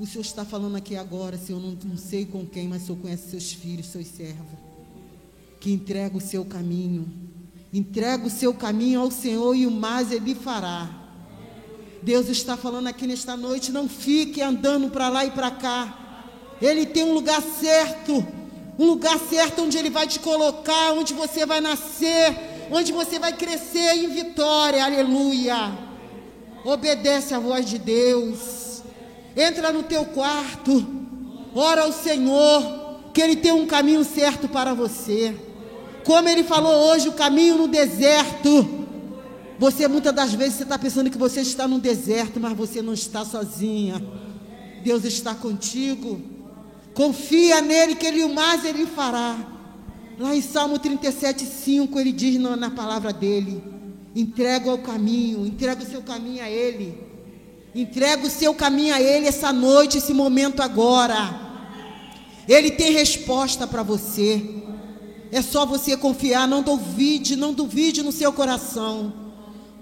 o 0.00 0.04
Senhor 0.08 0.22
está 0.22 0.44
falando 0.44 0.74
aqui 0.74 0.96
agora, 0.96 1.38
Senhor, 1.38 1.62
não, 1.62 1.78
não 1.84 1.96
sei 1.96 2.26
com 2.26 2.44
quem, 2.44 2.66
mas 2.66 2.82
o 2.82 2.86
Senhor 2.86 2.98
conhece 2.98 3.30
seus 3.30 3.52
filhos, 3.52 3.86
seus 3.86 4.08
servos 4.08 4.61
que 5.62 5.70
entrega 5.70 6.16
o 6.16 6.20
seu 6.20 6.44
caminho. 6.44 7.08
Entrega 7.72 8.26
o 8.26 8.30
seu 8.30 8.52
caminho 8.52 9.00
ao 9.00 9.12
Senhor 9.12 9.54
e 9.54 9.64
o 9.64 9.70
mais 9.70 10.10
Ele 10.10 10.34
fará. 10.34 10.90
Deus 12.02 12.28
está 12.28 12.56
falando 12.56 12.88
aqui 12.88 13.06
nesta 13.06 13.36
noite, 13.36 13.70
não 13.70 13.88
fique 13.88 14.42
andando 14.42 14.90
para 14.90 15.08
lá 15.08 15.24
e 15.24 15.30
para 15.30 15.52
cá. 15.52 16.26
Ele 16.60 16.84
tem 16.84 17.04
um 17.04 17.14
lugar 17.14 17.40
certo, 17.40 18.26
um 18.76 18.86
lugar 18.86 19.16
certo 19.20 19.62
onde 19.62 19.78
Ele 19.78 19.88
vai 19.88 20.04
te 20.04 20.18
colocar, 20.18 20.94
onde 20.94 21.14
você 21.14 21.46
vai 21.46 21.60
nascer, 21.60 22.66
onde 22.68 22.90
você 22.90 23.20
vai 23.20 23.32
crescer 23.32 23.98
em 23.98 24.08
vitória. 24.08 24.84
Aleluia. 24.84 25.78
Obedece 26.64 27.34
à 27.34 27.38
voz 27.38 27.70
de 27.70 27.78
Deus. 27.78 28.82
Entra 29.36 29.72
no 29.72 29.84
teu 29.84 30.06
quarto. 30.06 30.84
Ora 31.54 31.82
ao 31.82 31.92
Senhor, 31.92 33.12
que 33.14 33.22
Ele 33.22 33.36
tem 33.36 33.52
um 33.52 33.64
caminho 33.64 34.02
certo 34.02 34.48
para 34.48 34.74
você. 34.74 35.51
Como 36.04 36.28
ele 36.28 36.42
falou 36.42 36.90
hoje, 36.90 37.08
o 37.08 37.12
caminho 37.12 37.56
no 37.56 37.68
deserto. 37.68 38.82
Você 39.58 39.86
muitas 39.86 40.12
das 40.12 40.34
vezes 40.34 40.54
você 40.54 40.62
está 40.64 40.78
pensando 40.78 41.10
que 41.10 41.18
você 41.18 41.40
está 41.40 41.68
no 41.68 41.78
deserto, 41.78 42.40
mas 42.40 42.56
você 42.56 42.82
não 42.82 42.92
está 42.92 43.24
sozinha. 43.24 44.02
Deus 44.82 45.04
está 45.04 45.34
contigo. 45.34 46.20
Confia 46.94 47.60
nele 47.60 47.94
que 47.94 48.06
ele 48.06 48.24
o 48.24 48.34
mais 48.34 48.64
ele 48.64 48.86
fará. 48.86 49.36
Lá 50.18 50.34
em 50.34 50.42
Salmo 50.42 50.78
37, 50.78 51.44
5, 51.44 51.98
ele 51.98 52.12
diz 52.12 52.38
na, 52.40 52.56
na 52.56 52.70
palavra 52.70 53.12
dele: 53.12 53.62
entrega 54.14 54.72
o 54.72 54.78
caminho, 54.78 55.46
entrega 55.46 55.82
o 55.82 55.86
seu 55.86 56.02
caminho 56.02 56.42
a 56.42 56.50
ele. 56.50 57.12
Entrega 57.74 58.26
o 58.26 58.30
seu 58.30 58.54
caminho 58.54 58.94
a 58.94 59.00
ele 59.00 59.26
essa 59.26 59.52
noite, 59.52 59.98
esse 59.98 60.12
momento 60.12 60.60
agora. 60.60 61.40
Ele 62.46 62.70
tem 62.70 62.92
resposta 62.92 63.66
para 63.66 63.82
você. 63.82 64.61
É 65.32 65.40
só 65.40 65.64
você 65.64 65.96
confiar, 65.96 66.46
não 66.46 66.62
duvide, 66.62 67.36
não 67.36 67.54
duvide 67.54 68.02
no 68.02 68.12
seu 68.12 68.30
coração. 68.34 69.10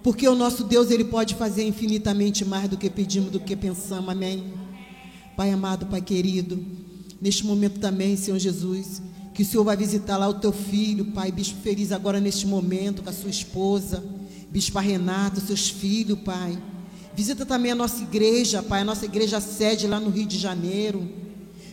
Porque 0.00 0.26
o 0.28 0.34
nosso 0.36 0.62
Deus, 0.62 0.92
ele 0.92 1.02
pode 1.02 1.34
fazer 1.34 1.66
infinitamente 1.66 2.44
mais 2.44 2.70
do 2.70 2.76
que 2.76 2.88
pedimos, 2.88 3.32
do 3.32 3.40
que 3.40 3.56
pensamos. 3.56 4.08
Amém. 4.08 4.54
Pai 5.36 5.50
amado, 5.50 5.86
Pai 5.86 6.00
querido, 6.00 6.64
neste 7.20 7.44
momento 7.44 7.80
também, 7.80 8.16
Senhor 8.16 8.38
Jesus, 8.38 9.02
que 9.34 9.42
o 9.42 9.44
Senhor 9.44 9.64
vai 9.64 9.76
visitar 9.76 10.16
lá 10.16 10.28
o 10.28 10.34
teu 10.34 10.52
filho, 10.52 11.06
Pai, 11.06 11.32
bispo 11.32 11.60
feliz 11.60 11.90
agora 11.90 12.20
neste 12.20 12.46
momento, 12.46 13.02
com 13.02 13.10
a 13.10 13.12
sua 13.12 13.30
esposa, 13.30 14.04
bispo 14.50 14.78
Renato, 14.78 15.40
seus 15.40 15.68
filhos, 15.68 16.20
Pai. 16.20 16.56
Visita 17.16 17.44
também 17.44 17.72
a 17.72 17.74
nossa 17.74 18.02
igreja, 18.02 18.62
Pai, 18.62 18.82
a 18.82 18.84
nossa 18.84 19.04
igreja 19.04 19.40
sede 19.40 19.88
lá 19.88 19.98
no 19.98 20.10
Rio 20.10 20.26
de 20.26 20.38
Janeiro. 20.38 21.08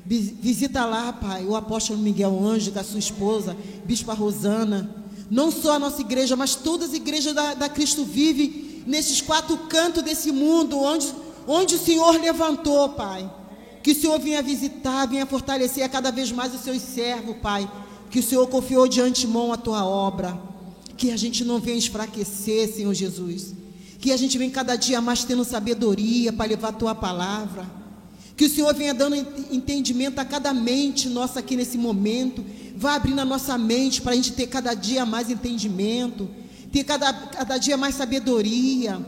Visita 0.09 0.85
lá, 0.85 1.11
Pai, 1.11 1.43
o 1.43 1.53
apóstolo 1.53 1.99
Miguel 1.99 2.39
Anjo, 2.41 2.71
da 2.71 2.81
sua 2.81 2.99
esposa, 2.99 3.57
Bispa 3.83 4.13
Rosana. 4.13 4.89
Não 5.29 5.51
só 5.51 5.73
a 5.73 5.79
nossa 5.79 5.99
igreja, 5.99 6.33
mas 6.33 6.55
todas 6.55 6.91
as 6.91 6.95
igrejas 6.95 7.35
da, 7.35 7.53
da 7.53 7.67
Cristo 7.67 8.05
Vive, 8.05 8.83
nesses 8.87 9.19
quatro 9.19 9.57
cantos 9.67 10.01
desse 10.01 10.31
mundo, 10.31 10.79
onde, 10.79 11.13
onde 11.45 11.75
o 11.75 11.79
Senhor 11.79 12.17
levantou, 12.21 12.87
Pai. 12.89 13.29
Que 13.83 13.91
o 13.91 13.95
Senhor 13.95 14.17
venha 14.17 14.41
visitar, 14.41 15.05
venha 15.07 15.25
fortalecer 15.25 15.89
cada 15.89 16.09
vez 16.09 16.31
mais 16.31 16.55
os 16.55 16.61
seus 16.61 16.81
servos, 16.81 17.35
Pai. 17.41 17.69
Que 18.09 18.19
o 18.19 18.23
Senhor 18.23 18.47
confiou 18.47 18.87
de 18.87 19.01
antemão 19.01 19.51
a 19.51 19.57
tua 19.57 19.85
obra. 19.85 20.39
Que 20.95 21.11
a 21.11 21.17
gente 21.17 21.43
não 21.43 21.59
venha 21.59 21.77
enfraquecer, 21.77 22.73
Senhor 22.73 22.93
Jesus. 22.93 23.53
Que 23.99 24.13
a 24.13 24.17
gente 24.17 24.37
venha 24.37 24.51
cada 24.51 24.77
dia 24.77 25.01
mais 25.01 25.25
tendo 25.25 25.43
sabedoria 25.43 26.31
para 26.31 26.47
levar 26.47 26.69
a 26.69 26.73
tua 26.73 26.95
palavra. 26.95 27.76
Que 28.37 28.45
o 28.45 28.49
Senhor 28.49 28.73
venha 28.73 28.93
dando 28.93 29.15
entendimento 29.51 30.19
a 30.19 30.25
cada 30.25 30.53
mente 30.53 31.09
nossa 31.09 31.39
aqui 31.39 31.55
nesse 31.55 31.77
momento. 31.77 32.45
Vá 32.75 32.93
abrindo 32.93 33.19
a 33.19 33.25
nossa 33.25 33.57
mente 33.57 34.01
para 34.01 34.13
a 34.13 34.15
gente 34.15 34.31
ter 34.31 34.45
cada 34.45 34.75
dia 34.75 35.05
mais 35.05 35.31
entendimento, 35.31 36.29
ter 36.71 36.83
cada, 36.83 37.11
cada 37.11 37.57
dia 37.57 37.75
mais 37.75 37.95
sabedoria, 37.95 39.03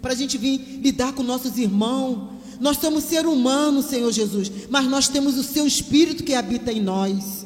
para 0.00 0.12
a 0.12 0.16
gente 0.16 0.38
vir 0.38 0.80
lidar 0.82 1.12
com 1.12 1.22
nossos 1.22 1.58
irmãos, 1.58 2.34
Nós 2.60 2.78
somos 2.78 3.04
ser 3.04 3.26
humanos, 3.26 3.86
Senhor 3.86 4.10
Jesus, 4.12 4.50
mas 4.70 4.86
nós 4.86 5.08
temos 5.08 5.36
o 5.36 5.42
seu 5.42 5.66
espírito 5.66 6.22
que 6.22 6.34
habita 6.34 6.72
em 6.72 6.80
nós. 6.80 7.44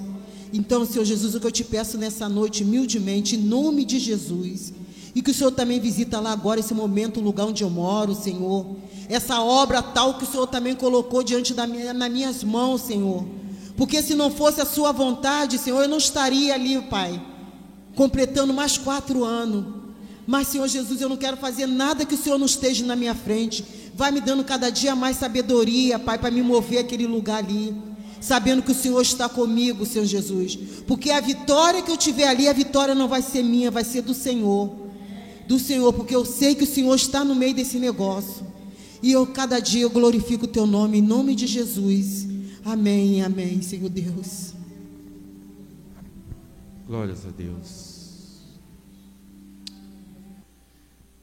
Então, 0.52 0.86
Senhor 0.86 1.04
Jesus, 1.04 1.34
o 1.34 1.40
que 1.40 1.46
eu 1.46 1.52
te 1.52 1.64
peço 1.64 1.98
nessa 1.98 2.28
noite, 2.28 2.62
humildemente, 2.62 3.36
em 3.36 3.38
nome 3.38 3.84
de 3.84 3.98
Jesus, 3.98 4.72
e 5.18 5.20
que 5.20 5.32
o 5.32 5.34
Senhor 5.34 5.50
também 5.50 5.80
visita 5.80 6.20
lá 6.20 6.30
agora, 6.30 6.60
esse 6.60 6.72
momento, 6.72 7.18
o 7.18 7.22
lugar 7.24 7.44
onde 7.44 7.64
eu 7.64 7.68
moro, 7.68 8.14
Senhor. 8.14 8.64
Essa 9.08 9.42
obra 9.42 9.82
tal 9.82 10.14
que 10.14 10.22
o 10.22 10.26
Senhor 10.28 10.46
também 10.46 10.76
colocou 10.76 11.24
diante 11.24 11.52
da 11.52 11.66
minha, 11.66 11.92
nas 11.92 12.08
minhas 12.08 12.44
mãos, 12.44 12.82
Senhor. 12.82 13.26
Porque 13.76 14.00
se 14.00 14.14
não 14.14 14.30
fosse 14.30 14.60
a 14.60 14.64
Sua 14.64 14.92
vontade, 14.92 15.58
Senhor, 15.58 15.82
eu 15.82 15.88
não 15.88 15.98
estaria 15.98 16.54
ali, 16.54 16.80
Pai, 16.82 17.20
completando 17.96 18.54
mais 18.54 18.78
quatro 18.78 19.24
anos. 19.24 19.64
Mas, 20.24 20.46
Senhor 20.46 20.68
Jesus, 20.68 21.00
eu 21.00 21.08
não 21.08 21.16
quero 21.16 21.36
fazer 21.36 21.66
nada 21.66 22.04
que 22.04 22.14
o 22.14 22.18
Senhor 22.18 22.38
não 22.38 22.46
esteja 22.46 22.86
na 22.86 22.94
minha 22.94 23.16
frente. 23.16 23.64
Vai 23.96 24.12
me 24.12 24.20
dando 24.20 24.44
cada 24.44 24.70
dia 24.70 24.94
mais 24.94 25.16
sabedoria, 25.16 25.98
Pai, 25.98 26.16
para 26.16 26.30
me 26.30 26.42
mover 26.42 26.78
aquele 26.78 27.08
lugar 27.08 27.38
ali 27.38 27.74
sabendo 28.20 28.62
que 28.62 28.72
o 28.72 28.74
Senhor 28.74 29.00
está 29.00 29.28
comigo, 29.28 29.84
Senhor 29.84 30.04
Jesus. 30.04 30.56
Porque 30.86 31.10
a 31.10 31.20
vitória 31.20 31.82
que 31.82 31.90
eu 31.90 31.96
tiver 31.96 32.28
ali, 32.28 32.48
a 32.48 32.52
vitória 32.52 32.94
não 32.94 33.08
vai 33.08 33.20
ser 33.20 33.42
minha, 33.42 33.68
vai 33.68 33.82
ser 33.82 34.02
do 34.02 34.14
Senhor. 34.14 34.87
Do 35.48 35.58
Senhor, 35.58 35.92
porque 35.92 36.14
eu 36.14 36.24
sei 36.24 36.54
que 36.54 36.64
o 36.64 36.66
Senhor 36.66 36.94
está 36.94 37.24
no 37.24 37.34
meio 37.34 37.54
desse 37.54 37.78
negócio. 37.78 38.46
E 39.02 39.10
eu 39.10 39.26
cada 39.26 39.58
dia 39.58 39.82
eu 39.82 39.90
glorifico 39.90 40.44
o 40.44 40.48
teu 40.48 40.66
nome 40.66 40.98
em 40.98 41.02
nome 41.02 41.34
de 41.34 41.46
Jesus. 41.46 42.26
Amém, 42.64 43.22
amém, 43.22 43.62
Senhor 43.62 43.88
Deus. 43.88 44.52
Glórias 46.86 47.24
a 47.26 47.30
Deus. 47.30 47.98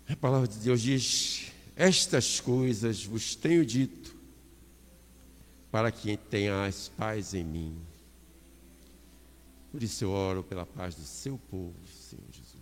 A 0.10 0.16
palavra 0.16 0.48
de 0.48 0.58
Deus 0.58 0.82
diz: 0.82 1.52
Estas 1.76 2.40
coisas 2.40 3.06
vos 3.06 3.36
tenho 3.36 3.66
dito 3.66 4.16
para 5.72 5.92
que 5.92 6.16
tenhas 6.18 6.92
paz 6.98 7.34
em 7.34 7.44
mim. 7.44 7.76
Por 9.72 9.84
isso 9.84 10.06
eu 10.06 10.12
oro 10.12 10.42
pela 10.42 10.66
paz 10.66 10.96
do 10.96 11.04
seu 11.04 11.38
povo, 11.52 11.76
Senhor 11.86 12.24
Jesus. 12.32 12.56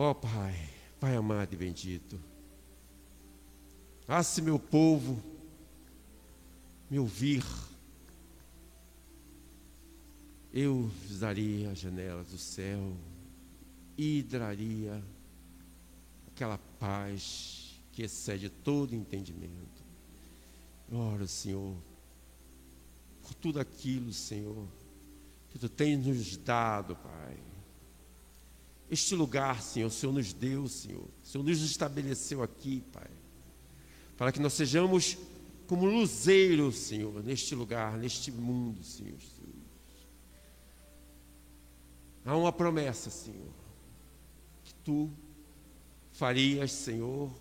Ó 0.00 0.12
oh, 0.12 0.14
Pai, 0.14 0.54
Pai 1.00 1.16
amado 1.16 1.52
e 1.52 1.56
bendito, 1.56 2.20
se 4.22 4.40
meu 4.40 4.56
povo 4.56 5.20
me 6.88 7.00
ouvir, 7.00 7.44
eu 10.54 10.88
daria 11.18 11.72
as 11.72 11.78
janelas 11.80 12.28
do 12.28 12.38
céu 12.38 12.96
e 13.96 14.22
daria 14.22 15.02
aquela 16.28 16.58
paz 16.78 17.82
que 17.90 18.04
excede 18.04 18.48
todo 18.48 18.94
entendimento. 18.94 19.82
Ora, 20.92 21.26
Senhor, 21.26 21.74
por 23.20 23.34
tudo 23.34 23.58
aquilo, 23.58 24.12
Senhor, 24.12 24.64
que 25.50 25.58
Tu 25.58 25.68
tens 25.68 26.06
nos 26.06 26.36
dado, 26.36 26.94
Pai. 26.94 27.57
Este 28.90 29.14
lugar, 29.14 29.62
Senhor, 29.62 29.88
o 29.88 29.90
Senhor 29.90 30.12
nos 30.12 30.32
deu, 30.32 30.66
Senhor. 30.68 31.04
O 31.22 31.26
Senhor 31.26 31.44
nos 31.44 31.60
estabeleceu 31.62 32.42
aqui, 32.42 32.82
Pai. 32.92 33.10
Para 34.16 34.32
que 34.32 34.40
nós 34.40 34.54
sejamos 34.54 35.16
como 35.66 35.84
luzeiros, 35.84 36.76
Senhor, 36.76 37.22
neste 37.22 37.54
lugar, 37.54 37.96
neste 37.98 38.30
mundo, 38.32 38.82
Senhor. 38.82 39.18
Há 42.24 42.36
uma 42.36 42.52
promessa, 42.52 43.10
Senhor, 43.10 43.52
que 44.64 44.74
Tu 44.84 45.10
farias, 46.12 46.72
Senhor, 46.72 47.32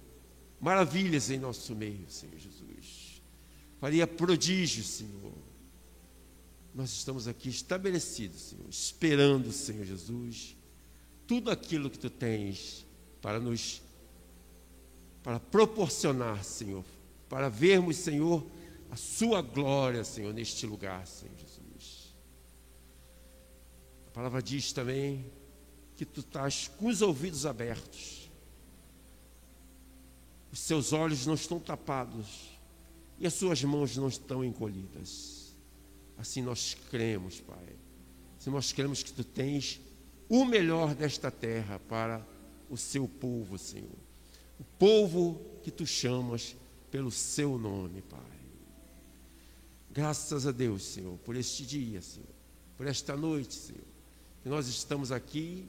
maravilhas 0.61 1.29
em 1.29 1.39
nosso 1.39 1.75
meio, 1.75 2.09
Senhor 2.09 2.37
Jesus 2.37 3.07
faria 3.79 4.07
prodígios, 4.07 4.87
Senhor. 4.87 5.33
Nós 6.73 6.91
estamos 6.91 7.27
aqui 7.27 7.49
estabelecidos, 7.49 8.41
Senhor, 8.41 8.69
esperando, 8.69 9.51
Senhor 9.51 9.85
Jesus, 9.85 10.55
tudo 11.27 11.51
aquilo 11.51 11.89
que 11.89 11.99
tu 11.99 12.09
tens 12.09 12.85
para 13.21 13.39
nos 13.39 13.81
para 15.21 15.41
proporcionar, 15.41 16.41
Senhor, 16.41 16.85
para 17.27 17.49
vermos, 17.49 17.97
Senhor, 17.97 18.47
a 18.89 18.95
sua 18.95 19.41
glória, 19.41 20.01
Senhor, 20.05 20.33
neste 20.33 20.65
lugar, 20.65 21.05
Senhor 21.05 21.35
Jesus. 21.37 22.15
A 24.07 24.11
palavra 24.11 24.41
diz 24.41 24.71
também 24.71 25.29
que 25.97 26.05
tu 26.05 26.21
estás 26.21 26.69
com 26.69 26.87
os 26.87 27.01
ouvidos 27.01 27.45
abertos. 27.45 28.31
Os 30.49 30.59
seus 30.59 30.93
olhos 30.93 31.25
não 31.25 31.33
estão 31.33 31.59
tapados 31.59 32.57
e 33.19 33.27
as 33.27 33.33
suas 33.33 33.61
mãos 33.65 33.97
não 33.97 34.07
estão 34.07 34.45
encolhidas. 34.45 35.53
Assim 36.17 36.41
nós 36.41 36.77
cremos, 36.89 37.41
Pai. 37.41 37.75
Assim 38.39 38.49
nós 38.49 38.71
cremos 38.71 39.03
que 39.03 39.11
tu 39.11 39.25
tens 39.25 39.81
o 40.29 40.45
melhor 40.45 40.93
desta 40.93 41.31
terra 41.31 41.79
para 41.87 42.25
o 42.69 42.77
seu 42.77 43.07
povo, 43.07 43.57
Senhor. 43.57 43.97
O 44.59 44.63
povo 44.77 45.41
que 45.63 45.71
tu 45.71 45.85
chamas 45.85 46.55
pelo 46.91 47.11
seu 47.11 47.57
nome, 47.57 48.01
Pai. 48.01 48.19
Graças 49.91 50.45
a 50.45 50.51
Deus, 50.51 50.83
Senhor, 50.83 51.17
por 51.19 51.35
este 51.35 51.65
dia, 51.65 52.01
Senhor, 52.01 52.29
por 52.77 52.85
esta 52.85 53.15
noite, 53.15 53.53
Senhor, 53.55 53.83
que 54.43 54.49
nós 54.49 54.67
estamos 54.67 55.11
aqui 55.11 55.67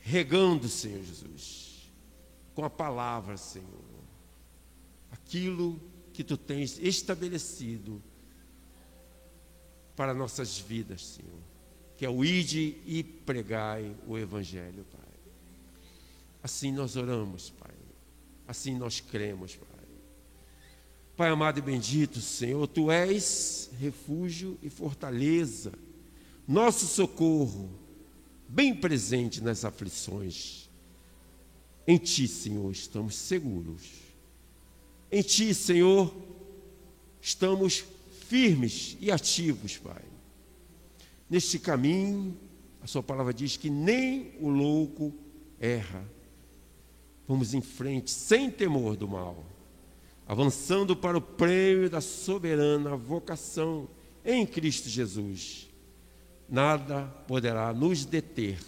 regando, 0.00 0.68
Senhor 0.68 1.02
Jesus, 1.04 1.90
com 2.54 2.64
a 2.64 2.70
palavra, 2.70 3.36
Senhor 3.36 3.94
aquilo 5.14 5.80
que 6.12 6.22
tu 6.22 6.36
tens 6.36 6.78
estabelecido 6.78 8.02
para 9.96 10.12
nossas 10.12 10.58
vidas, 10.58 11.04
Senhor, 11.04 11.40
que 11.96 12.04
é 12.04 12.10
o 12.10 12.24
ide 12.24 12.76
e 12.86 13.02
pregai 13.02 13.94
o 14.06 14.18
evangelho, 14.18 14.84
Pai. 14.90 15.00
Assim 16.42 16.72
nós 16.72 16.96
oramos, 16.96 17.50
Pai. 17.50 17.74
Assim 18.46 18.76
nós 18.76 19.00
cremos, 19.00 19.54
Pai. 19.56 19.68
Pai 21.16 21.30
amado 21.30 21.58
e 21.58 21.62
bendito, 21.62 22.20
Senhor, 22.20 22.66
tu 22.66 22.90
és 22.90 23.70
refúgio 23.78 24.58
e 24.62 24.68
fortaleza, 24.68 25.72
nosso 26.46 26.86
socorro, 26.86 27.70
bem 28.48 28.74
presente 28.74 29.40
nas 29.40 29.64
aflições. 29.64 30.68
Em 31.86 31.98
ti, 31.98 32.26
Senhor, 32.26 32.70
estamos 32.72 33.14
seguros 33.14 34.04
em 35.14 35.22
Ti, 35.22 35.54
Senhor, 35.54 36.12
estamos 37.20 37.84
firmes 38.28 38.96
e 39.00 39.12
ativos, 39.12 39.76
Pai. 39.76 40.02
Neste 41.34 41.58
caminho, 41.58 42.38
a 42.80 42.86
Sua 42.86 43.02
palavra 43.02 43.34
diz 43.34 43.56
que 43.56 43.68
nem 43.68 44.36
o 44.38 44.48
louco 44.48 45.12
erra. 45.58 46.08
Vamos 47.26 47.54
em 47.54 47.60
frente, 47.60 48.12
sem 48.12 48.48
temor 48.48 48.94
do 48.94 49.08
mal, 49.08 49.44
avançando 50.28 50.94
para 50.94 51.18
o 51.18 51.20
prêmio 51.20 51.90
da 51.90 52.00
soberana 52.00 52.96
vocação 52.96 53.88
em 54.24 54.46
Cristo 54.46 54.88
Jesus. 54.88 55.68
Nada 56.48 57.06
poderá 57.26 57.72
nos 57.72 58.04
deter. 58.04 58.60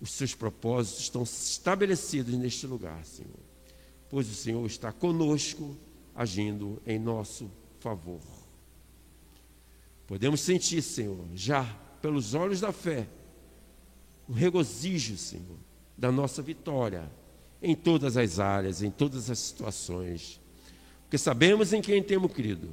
Os 0.00 0.10
seus 0.10 0.34
propósitos 0.34 1.02
estão 1.02 1.22
estabelecidos 1.22 2.34
neste 2.34 2.66
lugar, 2.66 3.04
Senhor 3.04 3.46
pois 4.08 4.28
o 4.28 4.34
Senhor 4.34 4.66
está 4.66 4.90
conosco, 4.90 5.76
agindo 6.16 6.82
em 6.84 6.98
nosso 6.98 7.48
favor. 7.78 8.35
Podemos 10.06 10.40
sentir, 10.40 10.82
Senhor, 10.82 11.26
já 11.34 11.64
pelos 12.00 12.34
olhos 12.34 12.60
da 12.60 12.72
fé, 12.72 13.08
o 14.28 14.32
regozijo, 14.32 15.16
Senhor, 15.16 15.58
da 15.96 16.12
nossa 16.12 16.42
vitória 16.42 17.10
em 17.60 17.74
todas 17.74 18.16
as 18.16 18.38
áreas, 18.38 18.82
em 18.82 18.90
todas 18.90 19.30
as 19.30 19.38
situações, 19.38 20.40
porque 21.02 21.18
sabemos 21.18 21.72
em 21.72 21.80
quem 21.80 22.02
temos 22.02 22.32
crido. 22.32 22.68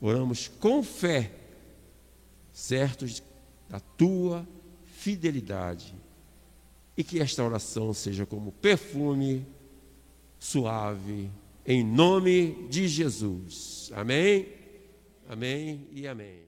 Oramos 0.00 0.48
com 0.48 0.82
fé, 0.82 1.32
certos 2.52 3.22
da 3.68 3.80
tua 3.80 4.46
fidelidade, 4.84 5.94
e 6.96 7.04
que 7.04 7.20
esta 7.20 7.44
oração 7.44 7.92
seja 7.92 8.26
como 8.26 8.50
perfume 8.50 9.46
suave, 10.38 11.30
em 11.64 11.84
nome 11.84 12.66
de 12.68 12.88
Jesus. 12.88 13.90
Amém? 13.94 14.48
Amém 15.28 15.86
e 15.92 16.06
amém. 16.08 16.47